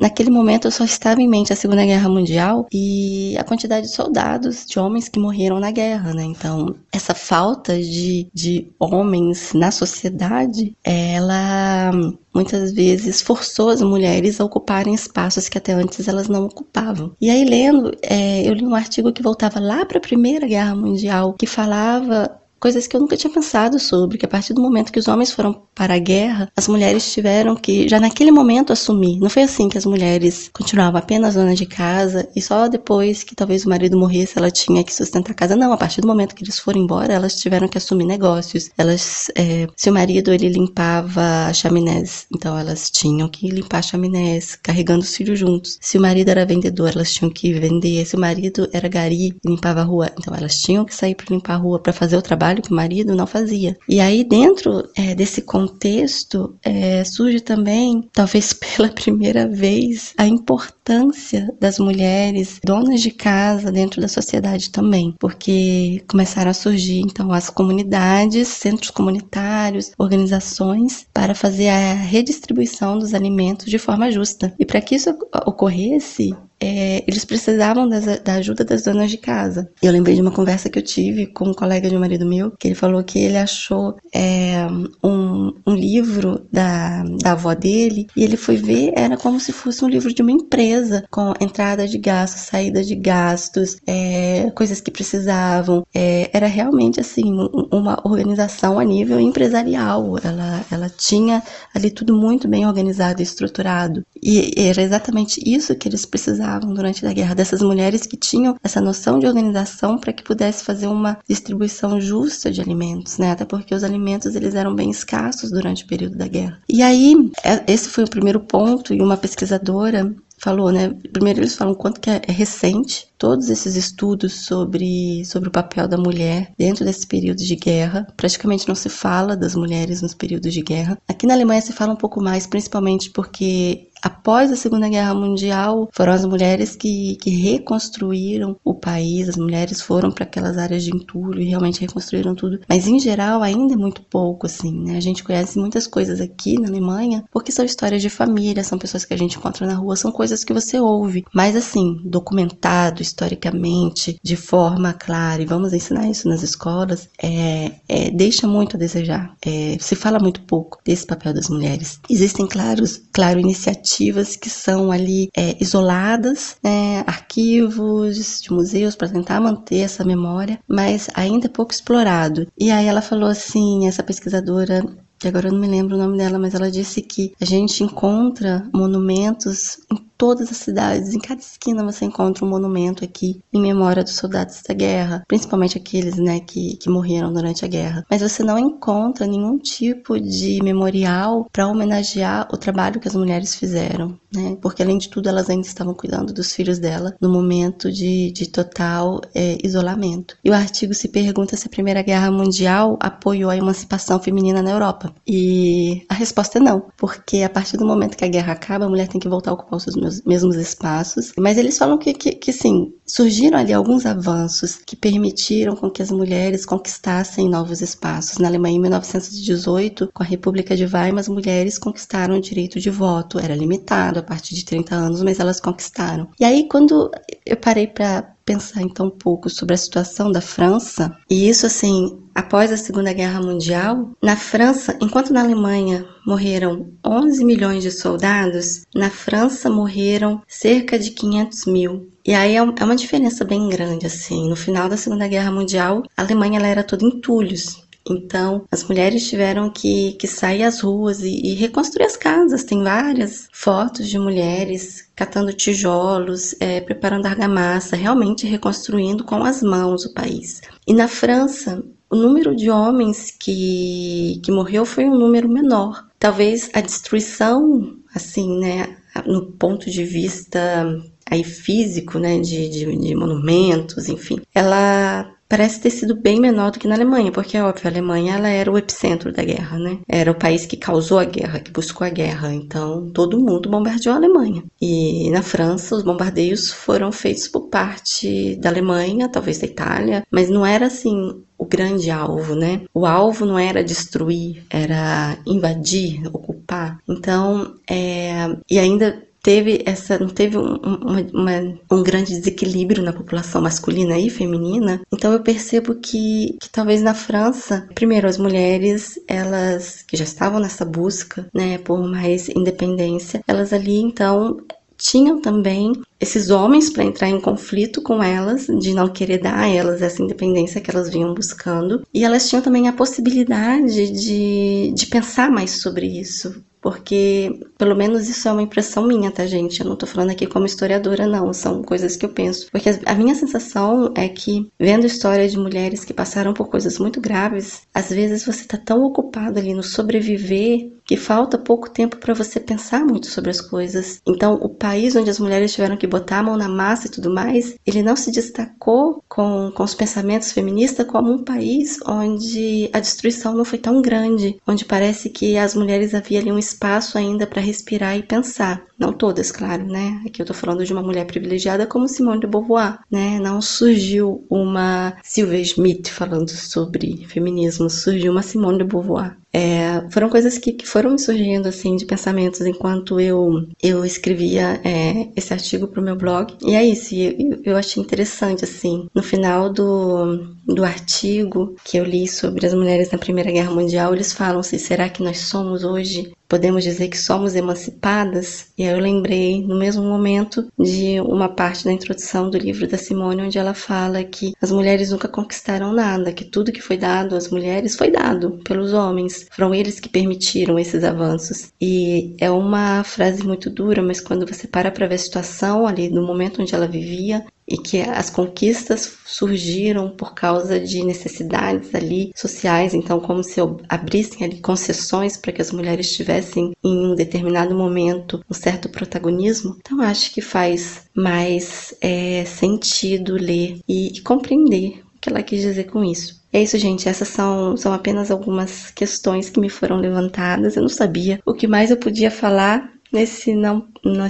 naquele 0.00 0.30
momento 0.30 0.66
eu 0.66 0.70
só 0.70 0.84
estava 0.84 1.20
em 1.20 1.28
mente 1.28 1.52
a 1.52 1.56
Segunda 1.56 1.84
Guerra 1.84 2.08
Mundial 2.08 2.66
e 2.72 3.36
a 3.38 3.44
quantidade 3.44 3.86
de 3.86 3.92
soldados, 3.92 4.66
de 4.66 4.78
homens 4.78 5.08
que 5.08 5.18
morreram 5.18 5.60
na 5.60 5.70
guerra, 5.70 6.14
né? 6.14 6.24
Então 6.24 6.74
essa 6.90 7.14
falta 7.14 7.78
de, 7.78 8.28
de 8.32 8.72
homens 8.78 9.52
na 9.54 9.70
sociedade, 9.70 10.76
ela 10.82 11.92
muitas 12.34 12.72
vezes 12.72 13.20
forçou 13.20 13.68
as 13.68 13.82
mulheres 13.82 14.40
a 14.40 14.44
ocuparem 14.44 14.94
espaços 14.94 15.48
que 15.48 15.58
até 15.58 15.72
antes 15.72 16.08
elas 16.08 16.28
não 16.28 16.46
ocupavam. 16.46 17.14
E 17.20 17.28
aí 17.28 17.44
lendo, 17.44 17.92
é, 18.02 18.48
eu 18.48 18.54
li 18.54 18.64
um 18.64 18.74
artigo 18.74 19.12
que 19.12 19.22
voltava 19.22 19.60
lá 19.60 19.84
para 19.84 19.98
a 19.98 20.00
Primeira 20.00 20.46
Guerra 20.46 20.61
Mundial, 20.74 21.34
que 21.34 21.46
falava 21.46 22.41
coisas 22.62 22.86
que 22.86 22.94
eu 22.94 23.00
nunca 23.00 23.16
tinha 23.16 23.32
pensado 23.32 23.76
sobre, 23.80 24.16
que 24.16 24.24
a 24.24 24.28
partir 24.28 24.54
do 24.54 24.62
momento 24.62 24.92
que 24.92 24.98
os 25.00 25.08
homens 25.08 25.32
foram 25.32 25.62
para 25.74 25.94
a 25.94 25.98
guerra, 25.98 26.48
as 26.56 26.68
mulheres 26.68 27.12
tiveram 27.12 27.56
que, 27.56 27.88
já 27.88 27.98
naquele 27.98 28.30
momento, 28.30 28.72
assumir. 28.72 29.18
Não 29.18 29.28
foi 29.28 29.42
assim 29.42 29.68
que 29.68 29.76
as 29.76 29.84
mulheres 29.84 30.48
continuavam 30.52 31.00
apenas 31.00 31.34
dona 31.34 31.56
de 31.56 31.66
casa 31.66 32.28
e 32.36 32.40
só 32.40 32.68
depois 32.68 33.24
que 33.24 33.34
talvez 33.34 33.66
o 33.66 33.68
marido 33.68 33.98
morresse 33.98 34.38
ela 34.38 34.48
tinha 34.48 34.84
que 34.84 34.94
sustentar 34.94 35.32
a 35.32 35.34
casa. 35.34 35.56
Não, 35.56 35.72
a 35.72 35.76
partir 35.76 36.00
do 36.00 36.06
momento 36.06 36.36
que 36.36 36.44
eles 36.44 36.60
foram 36.60 36.80
embora, 36.80 37.12
elas 37.12 37.34
tiveram 37.34 37.66
que 37.66 37.78
assumir 37.78 38.04
negócios. 38.04 38.70
Elas, 38.78 39.28
é, 39.34 39.66
se 39.76 39.90
o 39.90 39.92
marido 39.92 40.32
ele 40.32 40.48
limpava 40.48 41.52
chaminés, 41.52 42.26
então 42.32 42.56
elas 42.56 42.88
tinham 42.88 43.28
que 43.28 43.48
limpar 43.48 43.82
chaminés, 43.82 44.56
carregando 44.62 45.00
os 45.00 45.16
filhos 45.16 45.36
juntos. 45.36 45.78
Se 45.80 45.98
o 45.98 46.00
marido 46.00 46.28
era 46.28 46.46
vendedor, 46.46 46.92
elas 46.94 47.12
tinham 47.12 47.28
que 47.28 47.52
vender. 47.54 48.06
Se 48.06 48.14
o 48.14 48.20
marido 48.20 48.68
era 48.72 48.86
gari, 48.88 49.34
limpava 49.44 49.80
a 49.80 49.84
rua, 49.84 50.12
então 50.16 50.32
elas 50.32 50.60
tinham 50.60 50.84
que 50.84 50.94
sair 50.94 51.16
para 51.16 51.26
limpar 51.28 51.54
a 51.54 51.56
rua 51.56 51.80
para 51.80 51.92
fazer 51.92 52.16
o 52.16 52.22
trabalho 52.22 52.51
que 52.60 52.72
o 52.72 52.76
marido 52.76 53.14
não 53.14 53.26
fazia. 53.26 53.76
E 53.88 54.00
aí 54.00 54.24
dentro 54.24 54.88
é, 54.96 55.14
desse 55.14 55.42
contexto 55.42 56.54
é, 56.62 57.04
surge 57.04 57.40
também, 57.40 58.08
talvez 58.12 58.52
pela 58.76 58.88
primeira 58.88 59.48
vez, 59.48 60.12
a 60.18 60.26
importância 60.26 61.48
das 61.60 61.78
mulheres 61.78 62.60
donas 62.64 63.00
de 63.00 63.10
casa 63.10 63.70
dentro 63.70 64.00
da 64.00 64.08
sociedade 64.08 64.70
também, 64.70 65.14
porque 65.18 66.02
começaram 66.08 66.50
a 66.50 66.54
surgir 66.54 67.00
então 67.00 67.32
as 67.32 67.48
comunidades, 67.48 68.48
centros 68.48 68.90
comunitários, 68.90 69.92
organizações 69.96 71.06
para 71.12 71.34
fazer 71.34 71.68
a 71.68 71.94
redistribuição 71.94 72.98
dos 72.98 73.14
alimentos 73.14 73.66
de 73.66 73.78
forma 73.78 74.10
justa. 74.10 74.54
E 74.58 74.64
para 74.64 74.80
que 74.80 74.96
isso 74.96 75.10
ocorresse, 75.46 76.34
é, 76.62 77.02
eles 77.08 77.24
precisavam 77.24 77.88
das, 77.88 78.04
da 78.20 78.34
ajuda 78.34 78.64
das 78.64 78.84
donas 78.84 79.10
de 79.10 79.18
casa. 79.18 79.68
Eu 79.82 79.90
lembrei 79.90 80.14
de 80.14 80.22
uma 80.22 80.30
conversa 80.30 80.70
que 80.70 80.78
eu 80.78 80.82
tive 80.82 81.26
com 81.26 81.48
um 81.48 81.54
colega 81.54 81.90
de 81.90 81.96
um 81.96 82.00
marido 82.00 82.24
meu, 82.24 82.52
que 82.52 82.68
ele 82.68 82.76
falou 82.76 83.02
que 83.02 83.18
ele 83.18 83.36
achou 83.36 83.96
é, 84.14 84.64
um, 85.02 85.52
um, 85.66 85.74
livro 85.74 86.46
da, 86.52 87.02
da 87.20 87.32
avó 87.32 87.52
dele 87.52 88.06
e 88.16 88.22
ele 88.22 88.36
foi 88.36 88.54
ver, 88.54 88.92
era 88.94 89.16
como 89.16 89.40
se 89.40 89.50
fosse 89.50 89.84
um 89.84 89.88
livro 89.88 90.14
de 90.14 90.22
uma 90.22 90.30
empresa, 90.30 91.04
com 91.10 91.34
entrada 91.40 91.88
de 91.88 91.98
gastos, 91.98 92.42
saída 92.42 92.84
de 92.84 92.94
gastos, 92.94 93.78
é, 93.84 94.48
coisas 94.54 94.80
que 94.80 94.90
precisavam. 94.92 95.84
É, 95.92 96.30
era 96.32 96.46
realmente 96.46 97.00
assim 97.00 97.24
uma 97.72 98.00
organização 98.04 98.78
a 98.78 98.84
nível 98.84 99.18
empresarial. 99.18 100.16
Ela, 100.22 100.64
ela 100.70 100.88
tinha 100.88 101.42
ali 101.74 101.90
tudo 101.90 102.16
muito 102.16 102.46
bem 102.46 102.64
organizado 102.68 103.20
e 103.20 103.24
estruturado. 103.24 104.04
E 104.22 104.52
era 104.56 104.80
exatamente 104.80 105.42
isso 105.44 105.74
que 105.74 105.88
eles 105.88 106.06
precisavam 106.06 106.51
precisavam 106.52 106.74
durante 106.74 107.06
a 107.06 107.12
guerra, 107.12 107.34
dessas 107.34 107.62
mulheres 107.62 108.06
que 108.06 108.16
tinham 108.16 108.56
essa 108.62 108.80
noção 108.80 109.18
de 109.18 109.26
organização 109.26 109.98
para 109.98 110.12
que 110.12 110.22
pudesse 110.22 110.64
fazer 110.64 110.86
uma 110.86 111.18
distribuição 111.28 112.00
justa 112.00 112.50
de 112.50 112.60
alimentos, 112.60 113.18
né? 113.18 113.30
Até 113.30 113.44
porque 113.44 113.74
os 113.74 113.84
alimentos 113.84 114.34
eles 114.34 114.54
eram 114.54 114.74
bem 114.74 114.90
escassos 114.90 115.50
durante 115.50 115.84
o 115.84 115.86
período 115.86 116.16
da 116.16 116.28
guerra. 116.28 116.58
E 116.68 116.82
aí, 116.82 117.14
é, 117.44 117.72
esse 117.72 117.88
foi 117.88 118.04
o 118.04 118.10
primeiro 118.10 118.40
ponto, 118.40 118.92
e 118.92 119.00
uma 119.00 119.16
pesquisadora 119.16 120.14
falou, 120.38 120.72
né? 120.72 120.92
Primeiro 121.12 121.40
eles 121.40 121.54
falam 121.54 121.74
quanto 121.74 122.00
que 122.00 122.10
é, 122.10 122.20
é 122.26 122.32
recente 122.32 123.06
todos 123.16 123.48
esses 123.48 123.76
estudos 123.76 124.44
sobre, 124.44 125.24
sobre 125.24 125.48
o 125.48 125.52
papel 125.52 125.86
da 125.86 125.96
mulher 125.96 126.52
dentro 126.58 126.84
desse 126.84 127.06
período 127.06 127.38
de 127.38 127.54
guerra. 127.54 128.08
Praticamente 128.16 128.66
não 128.66 128.74
se 128.74 128.88
fala 128.88 129.36
das 129.36 129.54
mulheres 129.54 130.02
nos 130.02 130.14
períodos 130.14 130.52
de 130.52 130.60
guerra. 130.60 130.98
Aqui 131.06 131.28
na 131.28 131.34
Alemanha 131.34 131.60
se 131.60 131.72
fala 131.72 131.92
um 131.92 131.96
pouco 131.96 132.20
mais, 132.20 132.44
principalmente 132.44 133.10
porque 133.10 133.86
após 134.02 134.50
a 134.50 134.56
Segunda 134.56 134.88
Guerra 134.88 135.14
Mundial, 135.14 135.88
foram 135.92 136.12
as 136.12 136.24
mulheres 136.24 136.74
que, 136.74 137.16
que 137.16 137.30
reconstruíram 137.30 138.56
o 138.64 138.74
país, 138.74 139.28
as 139.28 139.36
mulheres 139.36 139.80
foram 139.80 140.10
para 140.10 140.24
aquelas 140.24 140.58
áreas 140.58 140.82
de 140.82 140.94
entulho 140.94 141.40
e 141.40 141.44
realmente 141.44 141.80
reconstruíram 141.80 142.34
tudo. 142.34 142.58
Mas 142.68 142.88
em 142.88 142.98
geral 142.98 143.42
ainda 143.42 143.74
é 143.74 143.76
muito 143.76 144.02
pouco, 144.02 144.46
assim, 144.46 144.72
né? 144.84 144.96
A 144.96 145.00
gente 145.00 145.22
conhece 145.22 145.58
muitas 145.58 145.86
coisas 145.86 146.20
aqui 146.20 146.58
na 146.58 146.68
Alemanha 146.68 147.24
porque 147.30 147.52
são 147.52 147.64
histórias 147.64 148.02
de 148.02 148.10
família, 148.10 148.64
são 148.64 148.78
pessoas 148.78 149.04
que 149.04 149.14
a 149.14 149.18
gente 149.18 149.38
encontra 149.38 149.66
na 149.66 149.74
rua, 149.74 149.94
são 149.94 150.10
coisas 150.10 150.42
que 150.42 150.52
você 150.52 150.80
ouve. 150.80 151.24
Mas 151.32 151.54
assim, 151.54 152.00
documentado, 152.04 153.02
historicamente, 153.02 154.18
de 154.22 154.36
forma 154.36 154.92
clara, 154.92 155.42
e 155.42 155.46
vamos 155.46 155.72
ensinar 155.72 156.08
isso 156.08 156.28
nas 156.28 156.42
escolas, 156.42 157.08
é, 157.22 157.72
é 157.88 158.10
deixa 158.10 158.48
muito 158.48 158.76
a 158.76 158.80
desejar. 158.80 159.36
É, 159.44 159.76
se 159.80 159.94
fala 159.94 160.18
muito 160.18 160.42
pouco 160.42 160.78
desse 160.84 161.06
papel 161.06 161.32
das 161.32 161.48
mulheres. 161.48 162.00
Existem, 162.10 162.48
claros, 162.48 163.00
claro, 163.12 163.38
iniciativas 163.38 163.91
que 164.40 164.50
são 164.50 164.90
ali 164.90 165.28
é, 165.36 165.56
isoladas, 165.60 166.56
né, 166.62 167.00
arquivos 167.06 168.40
de 168.40 168.52
museus 168.52 168.94
para 168.94 169.08
tentar 169.08 169.40
manter 169.40 169.78
essa 169.78 170.04
memória, 170.04 170.58
mas 170.68 171.08
ainda 171.14 171.46
é 171.46 171.48
pouco 171.48 171.72
explorado. 171.72 172.46
E 172.58 172.70
aí 172.70 172.86
ela 172.86 173.02
falou 173.02 173.28
assim, 173.28 173.86
essa 173.86 174.02
pesquisadora 174.02 174.84
que 175.22 175.28
agora 175.28 175.46
eu 175.46 175.52
não 175.52 175.60
me 175.60 175.68
lembro 175.68 175.94
o 175.94 175.98
nome 175.98 176.18
dela, 176.18 176.36
mas 176.36 176.52
ela 176.52 176.68
disse 176.68 177.00
que 177.00 177.32
a 177.40 177.44
gente 177.44 177.84
encontra 177.84 178.68
monumentos 178.74 179.78
em 179.92 180.11
todas 180.22 180.52
as 180.52 180.58
cidades, 180.58 181.12
em 181.12 181.18
cada 181.18 181.40
esquina 181.40 181.82
você 181.82 182.04
encontra 182.04 182.44
um 182.44 182.48
monumento 182.48 183.04
aqui 183.04 183.42
em 183.52 183.60
memória 183.60 184.04
dos 184.04 184.14
soldados 184.14 184.62
da 184.62 184.72
guerra, 184.72 185.24
principalmente 185.26 185.76
aqueles, 185.76 186.16
né, 186.16 186.38
que, 186.38 186.76
que 186.76 186.88
morreram 186.88 187.32
durante 187.32 187.64
a 187.64 187.68
guerra. 187.68 188.06
Mas 188.08 188.22
você 188.22 188.44
não 188.44 188.56
encontra 188.56 189.26
nenhum 189.26 189.58
tipo 189.58 190.20
de 190.20 190.62
memorial 190.62 191.48
para 191.50 191.66
homenagear 191.66 192.46
o 192.52 192.56
trabalho 192.56 193.00
que 193.00 193.08
as 193.08 193.16
mulheres 193.16 193.56
fizeram, 193.56 194.16
né? 194.32 194.56
Porque 194.62 194.80
além 194.80 194.96
de 194.96 195.08
tudo 195.08 195.28
elas 195.28 195.50
ainda 195.50 195.66
estavam 195.66 195.92
cuidando 195.92 196.32
dos 196.32 196.52
filhos 196.52 196.78
dela 196.78 197.16
no 197.20 197.28
momento 197.28 197.90
de, 197.90 198.30
de 198.30 198.48
total 198.48 199.20
é, 199.34 199.58
isolamento. 199.64 200.36
E 200.44 200.50
o 200.50 200.54
artigo 200.54 200.94
se 200.94 201.08
pergunta 201.08 201.56
se 201.56 201.66
a 201.66 201.70
Primeira 201.70 202.00
Guerra 202.00 202.30
Mundial 202.30 202.96
apoiou 203.00 203.50
a 203.50 203.56
emancipação 203.56 204.20
feminina 204.20 204.62
na 204.62 204.70
Europa. 204.70 205.12
E 205.26 206.04
a 206.08 206.14
resposta 206.14 206.58
é 206.58 206.60
não, 206.60 206.86
porque 206.96 207.42
a 207.42 207.50
partir 207.50 207.76
do 207.76 207.84
momento 207.84 208.16
que 208.16 208.24
a 208.24 208.28
guerra 208.28 208.52
acaba, 208.52 208.84
a 208.84 208.88
mulher 208.88 209.08
tem 209.08 209.20
que 209.20 209.28
voltar 209.28 209.50
a 209.50 209.54
ocupar 209.54 209.78
os 209.78 209.82
seus 209.82 209.96
mesmos 210.20 210.56
espaços, 210.56 211.32
mas 211.38 211.56
eles 211.56 211.78
falam 211.78 211.96
que, 211.96 212.12
que, 212.12 212.32
que 212.32 212.52
sim, 212.52 212.92
surgiram 213.06 213.58
ali 213.58 213.72
alguns 213.72 214.04
avanços 214.04 214.76
que 214.76 214.96
permitiram 214.96 215.74
com 215.76 215.90
que 215.90 216.02
as 216.02 216.10
mulheres 216.10 216.66
conquistassem 216.66 217.48
novos 217.48 217.80
espaços. 217.80 218.38
Na 218.38 218.48
Alemanha, 218.48 218.76
em 218.76 218.80
1918, 218.80 220.10
com 220.12 220.22
a 220.22 220.26
República 220.26 220.76
de 220.76 220.84
Weimar, 220.84 221.20
as 221.20 221.28
mulheres 221.28 221.78
conquistaram 221.78 222.36
o 222.36 222.40
direito 222.40 222.80
de 222.80 222.90
voto. 222.90 223.38
Era 223.38 223.54
limitado 223.54 224.18
a 224.18 224.22
partir 224.22 224.54
de 224.54 224.64
30 224.64 224.94
anos, 224.94 225.22
mas 225.22 225.40
elas 225.40 225.60
conquistaram. 225.60 226.28
E 226.38 226.44
aí, 226.44 226.68
quando 226.68 227.10
eu 227.44 227.56
parei 227.56 227.86
para 227.86 228.32
pensar 228.44 228.82
então 228.82 229.06
um 229.06 229.10
pouco 229.10 229.48
sobre 229.48 229.74
a 229.74 229.78
situação 229.78 230.30
da 230.30 230.40
França, 230.40 231.16
e 231.28 231.48
isso 231.48 231.66
assim, 231.66 232.20
após 232.34 232.72
a 232.72 232.76
Segunda 232.76 233.12
Guerra 233.12 233.40
Mundial, 233.40 234.10
na 234.22 234.36
França, 234.36 234.96
enquanto 235.00 235.32
na 235.32 235.42
Alemanha 235.42 236.06
morreram 236.26 236.92
11 237.04 237.44
milhões 237.44 237.82
de 237.82 237.90
soldados, 237.90 238.82
na 238.94 239.10
França 239.10 239.68
morreram 239.68 240.42
cerca 240.46 240.98
de 240.98 241.10
500 241.10 241.66
mil. 241.66 242.08
E 242.24 242.34
aí 242.34 242.54
é, 242.54 242.58
é 242.58 242.84
uma 242.84 242.96
diferença 242.96 243.44
bem 243.44 243.68
grande, 243.68 244.06
assim. 244.06 244.48
No 244.48 244.54
final 244.54 244.88
da 244.88 244.96
Segunda 244.96 245.26
Guerra 245.26 245.50
Mundial, 245.50 246.02
a 246.16 246.22
Alemanha 246.22 246.58
ela 246.58 246.68
era 246.68 246.84
toda 246.84 247.04
entulhos. 247.04 247.82
Então, 248.08 248.64
as 248.70 248.84
mulheres 248.84 249.28
tiveram 249.28 249.70
que, 249.70 250.12
que 250.12 250.26
sair 250.26 250.62
às 250.62 250.80
ruas 250.80 251.20
e, 251.20 251.30
e, 251.30 251.54
reconstruir 251.54 252.04
as 252.04 252.16
casas. 252.16 252.64
Tem 252.64 252.82
várias 252.82 253.48
fotos 253.52 254.08
de 254.08 254.18
mulheres 254.18 255.08
catando 255.14 255.52
tijolos, 255.52 256.54
é, 256.60 256.80
preparando 256.80 257.26
argamassa, 257.26 257.96
realmente 257.96 258.46
reconstruindo 258.46 259.24
com 259.24 259.44
as 259.44 259.62
mãos 259.62 260.04
o 260.04 260.12
país. 260.12 260.60
E 260.86 260.92
na 260.92 261.06
França, 261.08 261.82
o 262.10 262.16
número 262.16 262.54
de 262.54 262.68
homens 262.68 263.30
que, 263.30 264.40
que 264.44 264.52
morreu 264.52 264.84
foi 264.84 265.04
um 265.04 265.18
número 265.18 265.48
menor. 265.48 266.06
Talvez 266.18 266.70
a 266.74 266.80
destruição, 266.80 267.96
assim, 268.14 268.58
né, 268.58 268.96
no 269.26 269.52
ponto 269.52 269.90
de 269.90 270.04
vista 270.04 270.86
aí 271.30 271.42
físico, 271.42 272.18
né, 272.18 272.38
de, 272.38 272.68
de, 272.68 272.96
de 272.96 273.14
monumentos, 273.14 274.08
enfim, 274.08 274.40
ela 274.54 275.32
parece 275.52 275.82
ter 275.82 275.90
sido 275.90 276.16
bem 276.16 276.40
menor 276.40 276.70
do 276.70 276.78
que 276.78 276.88
na 276.88 276.94
Alemanha, 276.94 277.30
porque 277.30 277.58
é 277.58 277.62
óbvio, 277.62 277.86
a 277.86 277.90
Alemanha 277.90 278.36
ela 278.36 278.48
era 278.48 278.72
o 278.72 278.78
epicentro 278.78 279.30
da 279.30 279.44
guerra, 279.44 279.78
né? 279.78 279.98
Era 280.08 280.30
o 280.30 280.34
país 280.34 280.64
que 280.64 280.78
causou 280.78 281.18
a 281.18 281.26
guerra, 281.26 281.60
que 281.60 281.70
buscou 281.70 282.06
a 282.06 282.10
guerra, 282.10 282.54
então 282.54 283.10
todo 283.10 283.38
mundo 283.38 283.68
bombardeou 283.68 284.14
a 284.14 284.16
Alemanha. 284.16 284.64
E 284.80 285.28
na 285.28 285.42
França, 285.42 285.94
os 285.94 286.02
bombardeios 286.02 286.70
foram 286.70 287.12
feitos 287.12 287.48
por 287.48 287.68
parte 287.68 288.56
da 288.56 288.70
Alemanha, 288.70 289.28
talvez 289.28 289.58
da 289.58 289.66
Itália, 289.66 290.24
mas 290.30 290.48
não 290.48 290.64
era 290.64 290.86
assim 290.86 291.42
o 291.58 291.66
grande 291.66 292.10
alvo, 292.10 292.54
né? 292.54 292.80
O 292.94 293.04
alvo 293.04 293.44
não 293.44 293.58
era 293.58 293.84
destruir, 293.84 294.64
era 294.70 295.36
invadir, 295.44 296.26
ocupar. 296.28 296.98
Então, 297.06 297.74
é... 297.86 298.56
e 298.70 298.78
ainda 298.78 299.22
teve 299.42 299.82
essa 299.84 300.18
não 300.18 300.28
teve 300.28 300.56
um, 300.56 300.76
uma, 300.76 301.20
uma, 301.32 301.78
um 301.90 302.02
grande 302.02 302.32
desequilíbrio 302.38 303.02
na 303.02 303.12
população 303.12 303.60
masculina 303.60 304.18
e 304.18 304.30
feminina? 304.30 305.00
Então 305.12 305.32
eu 305.32 305.40
percebo 305.40 305.96
que, 305.96 306.56
que 306.60 306.70
talvez 306.70 307.02
na 307.02 307.14
França 307.14 307.88
primeiro 307.94 308.28
as 308.28 308.38
mulheres 308.38 309.18
elas 309.26 310.02
que 310.02 310.16
já 310.16 310.24
estavam 310.24 310.60
nessa 310.60 310.84
busca 310.84 311.46
né 311.52 311.78
por 311.78 312.00
mais 312.02 312.48
independência 312.48 313.42
elas 313.46 313.72
ali 313.72 314.00
então 314.00 314.58
tinham 314.96 315.40
também 315.40 315.92
esses 316.22 316.50
homens 316.50 316.88
para 316.88 317.02
entrar 317.02 317.28
em 317.28 317.40
conflito 317.40 318.00
com 318.00 318.22
elas, 318.22 318.66
de 318.66 318.94
não 318.94 319.08
querer 319.08 319.38
dar 319.38 319.58
a 319.58 319.66
elas 319.66 320.00
essa 320.00 320.22
independência 320.22 320.80
que 320.80 320.88
elas 320.88 321.10
vinham 321.10 321.34
buscando. 321.34 322.06
E 322.14 322.24
elas 322.24 322.48
tinham 322.48 322.62
também 322.62 322.86
a 322.86 322.92
possibilidade 322.92 324.10
de, 324.12 324.92
de 324.94 325.06
pensar 325.08 325.50
mais 325.50 325.82
sobre 325.82 326.06
isso, 326.06 326.62
porque 326.82 327.60
pelo 327.78 327.96
menos 327.96 328.28
isso 328.28 328.48
é 328.48 328.52
uma 328.52 328.62
impressão 328.62 329.06
minha, 329.06 329.30
tá, 329.30 329.46
gente? 329.46 329.80
Eu 329.80 329.86
não 329.86 329.96
tô 329.96 330.04
falando 330.04 330.30
aqui 330.30 330.46
como 330.48 330.66
historiadora, 330.66 331.28
não, 331.28 331.52
são 331.52 331.80
coisas 331.80 332.16
que 332.16 332.26
eu 332.26 332.30
penso. 332.30 332.68
Porque 332.72 332.90
a 333.06 333.14
minha 333.14 333.36
sensação 333.36 334.12
é 334.16 334.28
que, 334.28 334.68
vendo 334.78 335.06
histórias 335.06 335.52
de 335.52 335.58
mulheres 335.58 336.04
que 336.04 336.12
passaram 336.12 336.52
por 336.52 336.68
coisas 336.68 336.98
muito 336.98 337.20
graves, 337.20 337.82
às 337.94 338.10
vezes 338.10 338.44
você 338.44 338.64
tá 338.64 338.76
tão 338.76 339.04
ocupado 339.04 339.60
ali 339.60 339.72
no 339.74 339.82
sobreviver 339.82 340.90
que 341.04 341.16
falta 341.16 341.58
pouco 341.58 341.90
tempo 341.90 342.16
para 342.16 342.34
você 342.34 342.58
pensar 342.58 343.04
muito 343.04 343.28
sobre 343.28 343.50
as 343.50 343.60
coisas. 343.60 344.20
Então, 344.26 344.54
o 344.54 344.68
país 344.68 345.14
onde 345.14 345.30
as 345.30 345.38
mulheres 345.38 345.72
tiveram 345.72 345.96
que 345.96 346.06
botar 346.12 346.40
a 346.40 346.42
mão 346.42 346.58
na 346.58 346.68
massa 346.68 347.06
e 347.06 347.10
tudo 347.10 347.32
mais, 347.32 347.74
ele 347.86 348.02
não 348.02 348.14
se 348.14 348.30
destacou 348.30 349.24
com, 349.26 349.72
com 349.74 349.82
os 349.82 349.94
pensamentos 349.94 350.52
feministas 350.52 351.06
como 351.06 351.32
um 351.32 351.42
país 351.42 351.98
onde 352.06 352.90
a 352.92 353.00
destruição 353.00 353.54
não 353.54 353.64
foi 353.64 353.78
tão 353.78 354.02
grande, 354.02 354.60
onde 354.66 354.84
parece 354.84 355.30
que 355.30 355.56
as 355.56 355.74
mulheres 355.74 356.14
havia 356.14 356.38
ali 356.38 356.52
um 356.52 356.58
espaço 356.58 357.16
ainda 357.16 357.46
para 357.46 357.62
respirar 357.62 358.14
e 358.18 358.22
pensar. 358.22 358.84
Não 358.98 359.10
todas, 359.12 359.50
claro, 359.50 359.84
né? 359.86 360.20
Aqui 360.26 360.42
eu 360.42 360.46
tô 360.46 360.52
falando 360.52 360.84
de 360.84 360.92
uma 360.92 361.02
mulher 361.02 361.26
privilegiada 361.26 361.86
como 361.86 362.06
Simone 362.06 362.40
de 362.40 362.46
Beauvoir, 362.46 362.98
né? 363.10 363.38
Não 363.40 363.62
surgiu 363.62 364.44
uma 364.50 365.16
Sylvia 365.24 365.60
Smith 365.60 366.08
falando 366.08 366.50
sobre 366.50 367.26
feminismo, 367.26 367.88
surgiu 367.88 368.32
uma 368.32 368.42
Simone 368.42 368.78
de 368.78 368.84
Beauvoir. 368.84 369.41
É, 369.52 370.08
foram 370.10 370.30
coisas 370.30 370.56
que, 370.56 370.72
que, 370.72 370.86
foram 370.86 371.10
me 371.10 371.18
surgindo 371.18 371.68
assim 371.68 371.94
de 371.94 372.06
pensamentos 372.06 372.62
enquanto 372.62 373.20
eu 373.20 373.68
eu 373.82 374.04
escrevia 374.04 374.80
é, 374.82 375.28
esse 375.36 375.52
artigo 375.52 375.86
para 375.86 376.00
o 376.00 376.04
meu 376.04 376.16
blog. 376.16 376.54
E 376.62 376.74
é 376.74 376.82
isso 376.84 377.14
eu, 377.14 377.60
eu 377.64 377.76
achei 377.76 378.02
interessante 378.02 378.64
assim 378.64 379.08
no 379.14 379.22
final 379.22 379.70
do, 379.70 380.38
do 380.64 380.84
artigo 380.84 381.76
que 381.84 381.98
eu 381.98 382.04
li 382.04 382.26
sobre 382.26 382.66
as 382.66 382.72
mulheres 382.72 383.10
na 383.10 383.18
Primeira 383.18 383.52
Guerra 383.52 383.70
Mundial 383.70 384.14
eles 384.14 384.32
falam 384.32 384.62
se 384.62 384.78
será 384.78 385.08
que 385.08 385.22
nós 385.22 385.38
somos 385.38 385.84
hoje 385.84 386.32
podemos 386.52 386.84
dizer 386.84 387.08
que 387.08 387.16
somos 387.16 387.54
emancipadas? 387.54 388.66
E 388.76 388.84
aí 388.84 388.92
eu 388.92 389.00
lembrei, 389.00 389.62
no 389.62 389.74
mesmo 389.78 390.02
momento, 390.02 390.68
de 390.78 391.18
uma 391.22 391.48
parte 391.48 391.82
da 391.82 391.90
introdução 391.90 392.50
do 392.50 392.58
livro 392.58 392.86
da 392.86 392.98
Simone, 392.98 393.40
onde 393.40 393.56
ela 393.56 393.72
fala 393.72 394.22
que 394.22 394.52
as 394.60 394.70
mulheres 394.70 395.12
nunca 395.12 395.28
conquistaram 395.28 395.94
nada, 395.94 396.30
que 396.30 396.44
tudo 396.44 396.70
que 396.70 396.82
foi 396.82 396.98
dado 396.98 397.36
às 397.36 397.48
mulheres 397.48 397.96
foi 397.96 398.10
dado 398.10 398.60
pelos 398.64 398.92
homens. 398.92 399.46
Foram 399.50 399.74
eles 399.74 399.98
que 399.98 400.10
permitiram 400.10 400.78
esses 400.78 401.02
avanços. 401.04 401.72
E 401.80 402.36
é 402.38 402.50
uma 402.50 403.02
frase 403.02 403.42
muito 403.46 403.70
dura, 403.70 404.02
mas 404.02 404.20
quando 404.20 404.46
você 404.46 404.68
para 404.68 404.90
para 404.90 405.06
ver 405.06 405.14
a 405.14 405.18
situação 405.18 405.86
ali, 405.86 406.10
no 406.10 406.26
momento 406.26 406.60
onde 406.60 406.74
ela 406.74 406.86
vivia, 406.86 407.46
e 407.72 407.78
que 407.78 408.02
as 408.02 408.28
conquistas 408.28 409.16
surgiram 409.24 410.10
por 410.10 410.34
causa 410.34 410.78
de 410.78 411.02
necessidades 411.02 411.94
ali 411.94 412.30
sociais, 412.36 412.92
então 412.92 413.18
como 413.18 413.42
se 413.42 413.60
abrissem 413.88 414.44
ali 414.44 414.60
concessões 414.60 415.38
para 415.38 415.52
que 415.52 415.62
as 415.62 415.72
mulheres 415.72 416.14
tivessem 416.14 416.72
em 416.84 417.06
um 417.06 417.14
determinado 417.14 417.74
momento 417.74 418.44
um 418.48 418.52
certo 418.52 418.90
protagonismo. 418.90 419.76
Então 419.80 420.02
acho 420.02 420.30
que 420.34 420.42
faz 420.42 421.06
mais 421.14 421.94
é, 422.02 422.44
sentido 422.44 423.36
ler 423.36 423.80
e, 423.88 424.18
e 424.18 424.20
compreender 424.20 425.02
o 425.16 425.18
que 425.18 425.30
ela 425.30 425.42
quis 425.42 425.62
dizer 425.62 425.84
com 425.84 426.04
isso. 426.04 426.42
É 426.52 426.62
isso, 426.62 426.76
gente. 426.76 427.08
Essas 427.08 427.28
são, 427.28 427.74
são 427.78 427.94
apenas 427.94 428.30
algumas 428.30 428.90
questões 428.90 429.48
que 429.48 429.58
me 429.58 429.70
foram 429.70 429.96
levantadas. 429.96 430.76
Eu 430.76 430.82
não 430.82 430.88
sabia 430.90 431.40
o 431.46 431.54
que 431.54 431.66
mais 431.66 431.90
eu 431.90 431.96
podia 431.96 432.30
falar 432.30 432.92
nesse 433.12 433.54
não, 433.54 433.86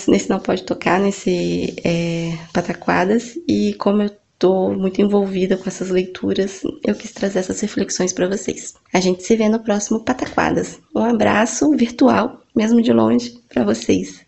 nesse 0.09 0.29
não 0.29 0.41
pode 0.41 0.65
tocar, 0.65 1.01
nesse 1.01 1.75
é, 1.85 2.37
Pataquadas, 2.53 3.39
e 3.49 3.75
como 3.75 4.03
eu 4.03 4.11
estou 4.43 4.77
muito 4.77 5.01
envolvida 5.01 5.57
com 5.57 5.69
essas 5.69 5.91
leituras, 5.91 6.63
eu 6.85 6.95
quis 6.97 7.13
trazer 7.13 7.39
essas 7.39 7.61
reflexões 7.61 8.13
para 8.13 8.29
vocês. 8.29 8.75
A 8.93 8.99
gente 9.01 9.23
se 9.23 9.37
vê 9.37 9.49
no 9.49 9.61
próximo 9.61 10.01
Pataquadas. 10.01 10.81
Um 10.95 11.05
abraço 11.05 11.71
virtual, 11.77 12.41
mesmo 12.55 12.83
de 12.83 12.93
longe, 12.93 13.39
para 13.49 13.63
vocês. 13.63 14.22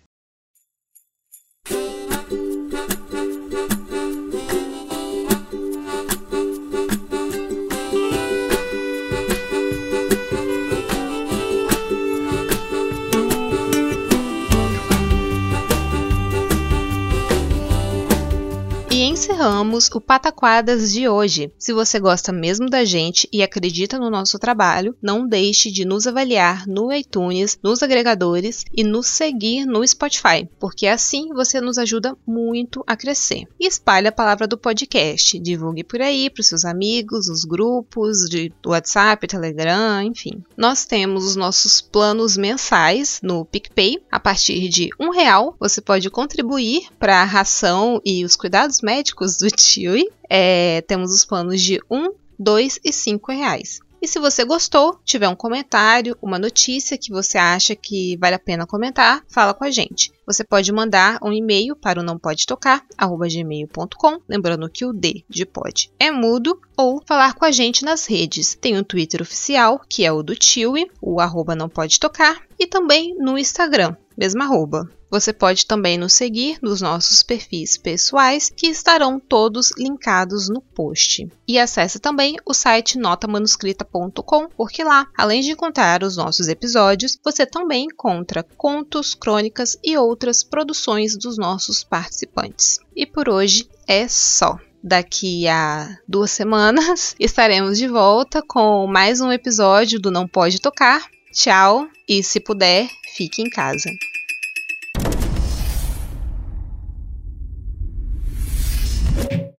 Encerramos 19.84 19.90
o 19.94 20.00
Pataquadas 20.00 20.92
de 20.92 21.08
hoje. 21.08 21.52
Se 21.58 21.72
você 21.72 21.98
gosta 21.98 22.32
mesmo 22.32 22.68
da 22.68 22.84
gente 22.84 23.28
e 23.32 23.42
acredita 23.42 23.98
no 23.98 24.10
nosso 24.10 24.38
trabalho, 24.38 24.96
não 25.02 25.26
deixe 25.26 25.70
de 25.70 25.84
nos 25.84 26.06
avaliar 26.06 26.66
no 26.66 26.92
iTunes, 26.92 27.58
nos 27.62 27.82
agregadores 27.82 28.64
e 28.72 28.84
nos 28.84 29.06
seguir 29.06 29.64
no 29.66 29.86
Spotify, 29.86 30.48
porque 30.58 30.86
assim 30.86 31.28
você 31.32 31.60
nos 31.60 31.78
ajuda 31.78 32.16
muito 32.26 32.82
a 32.86 32.96
crescer. 32.96 33.44
E 33.58 33.66
espalhe 33.66 34.08
a 34.08 34.12
palavra 34.12 34.46
do 34.46 34.58
podcast, 34.58 35.38
divulgue 35.38 35.84
por 35.84 36.00
aí 36.00 36.30
para 36.30 36.40
os 36.40 36.48
seus 36.48 36.64
amigos, 36.64 37.28
os 37.28 37.44
grupos 37.44 38.28
de 38.28 38.52
WhatsApp, 38.64 39.26
Telegram, 39.26 40.02
enfim. 40.02 40.42
Nós 40.56 40.84
temos 40.84 41.24
os 41.24 41.36
nossos 41.36 41.80
planos 41.80 42.36
mensais 42.36 43.20
no 43.22 43.44
PicPay. 43.44 44.02
A 44.10 44.20
partir 44.20 44.68
de 44.68 44.90
um 44.98 45.10
real 45.10 45.56
você 45.58 45.80
pode 45.80 46.08
contribuir 46.10 46.88
para 46.98 47.22
a 47.22 47.24
ração 47.24 48.00
e 48.04 48.24
os 48.24 48.36
cuidados 48.36 48.80
médicos 48.80 49.36
do 49.36 49.46
Chewy. 49.74 50.08
É, 50.28 50.80
temos 50.82 51.12
os 51.12 51.24
planos 51.24 51.60
de 51.60 51.80
1, 51.90 52.12
2 52.38 52.80
e 52.84 52.92
5 52.92 53.32
reais. 53.32 53.80
E 54.04 54.06
se 54.06 54.18
você 54.18 54.44
gostou, 54.44 55.00
tiver 55.02 55.30
um 55.30 55.34
comentário, 55.34 56.14
uma 56.20 56.38
notícia 56.38 56.98
que 56.98 57.10
você 57.10 57.38
acha 57.38 57.74
que 57.74 58.18
vale 58.18 58.34
a 58.34 58.38
pena 58.38 58.66
comentar, 58.66 59.24
fala 59.26 59.54
com 59.54 59.64
a 59.64 59.70
gente. 59.70 60.12
Você 60.26 60.44
pode 60.44 60.70
mandar 60.70 61.18
um 61.22 61.32
e-mail 61.32 61.74
para 61.74 62.00
o 62.00 62.02
não 62.02 62.18
pode 62.18 62.44
gmail.com, 62.46 64.20
lembrando 64.28 64.68
que 64.68 64.84
o 64.84 64.92
D 64.92 65.24
de 65.26 65.46
pode 65.46 65.90
é 65.98 66.10
mudo, 66.10 66.60
ou 66.76 67.02
falar 67.06 67.32
com 67.32 67.46
a 67.46 67.50
gente 67.50 67.82
nas 67.82 68.04
redes. 68.04 68.54
Tem 68.54 68.76
o 68.76 68.84
Twitter 68.84 69.22
oficial, 69.22 69.80
que 69.88 70.04
é 70.04 70.12
o 70.12 70.22
do 70.22 70.36
Tiwi, 70.36 70.90
o 71.00 71.18
arroba 71.18 71.56
não 71.56 71.70
pode 71.70 71.98
tocar, 71.98 72.42
e 72.58 72.66
também 72.66 73.16
no 73.16 73.38
Instagram, 73.38 73.96
mesma 74.16 74.44
arroba. 74.44 74.88
Você 75.10 75.32
pode 75.32 75.64
também 75.66 75.96
nos 75.96 76.12
seguir 76.12 76.58
nos 76.60 76.80
nossos 76.80 77.22
perfis 77.22 77.76
pessoais, 77.76 78.50
que 78.54 78.66
estarão 78.66 79.20
todos 79.20 79.72
linkados 79.78 80.48
no 80.48 80.60
post. 80.60 81.28
E 81.46 81.56
acesse 81.56 82.00
também 82.00 82.36
o 82.44 82.52
site 82.52 82.98
notamanuscrita.com, 82.98 84.48
porque 84.56 84.82
lá, 84.82 85.06
além 85.16 85.40
de 85.40 85.52
encontrar 85.52 86.02
os 86.02 86.16
nossos 86.16 86.48
episódios, 86.48 87.16
você 87.24 87.46
também 87.46 87.84
encontra 87.84 88.42
contos, 88.56 89.14
crônicas 89.14 89.78
e 89.84 89.96
outras 89.96 90.42
produções 90.42 91.16
dos 91.16 91.38
nossos 91.38 91.84
participantes. 91.84 92.80
E 92.96 93.06
por 93.06 93.28
hoje 93.28 93.68
é 93.86 94.08
só 94.08 94.58
daqui 94.82 95.48
a 95.48 95.96
duas 96.06 96.30
semanas 96.30 97.14
estaremos 97.20 97.78
de 97.78 97.88
volta 97.88 98.42
com 98.46 98.86
mais 98.86 99.20
um 99.20 99.32
episódio 99.32 99.98
do 99.98 100.10
Não 100.10 100.28
Pode 100.28 100.60
Tocar. 100.60 101.08
Tchau 101.34 101.88
e, 102.08 102.22
se 102.22 102.38
puder, 102.38 102.88
fique 103.16 103.42
em 103.42 103.50
casa. 103.50 103.90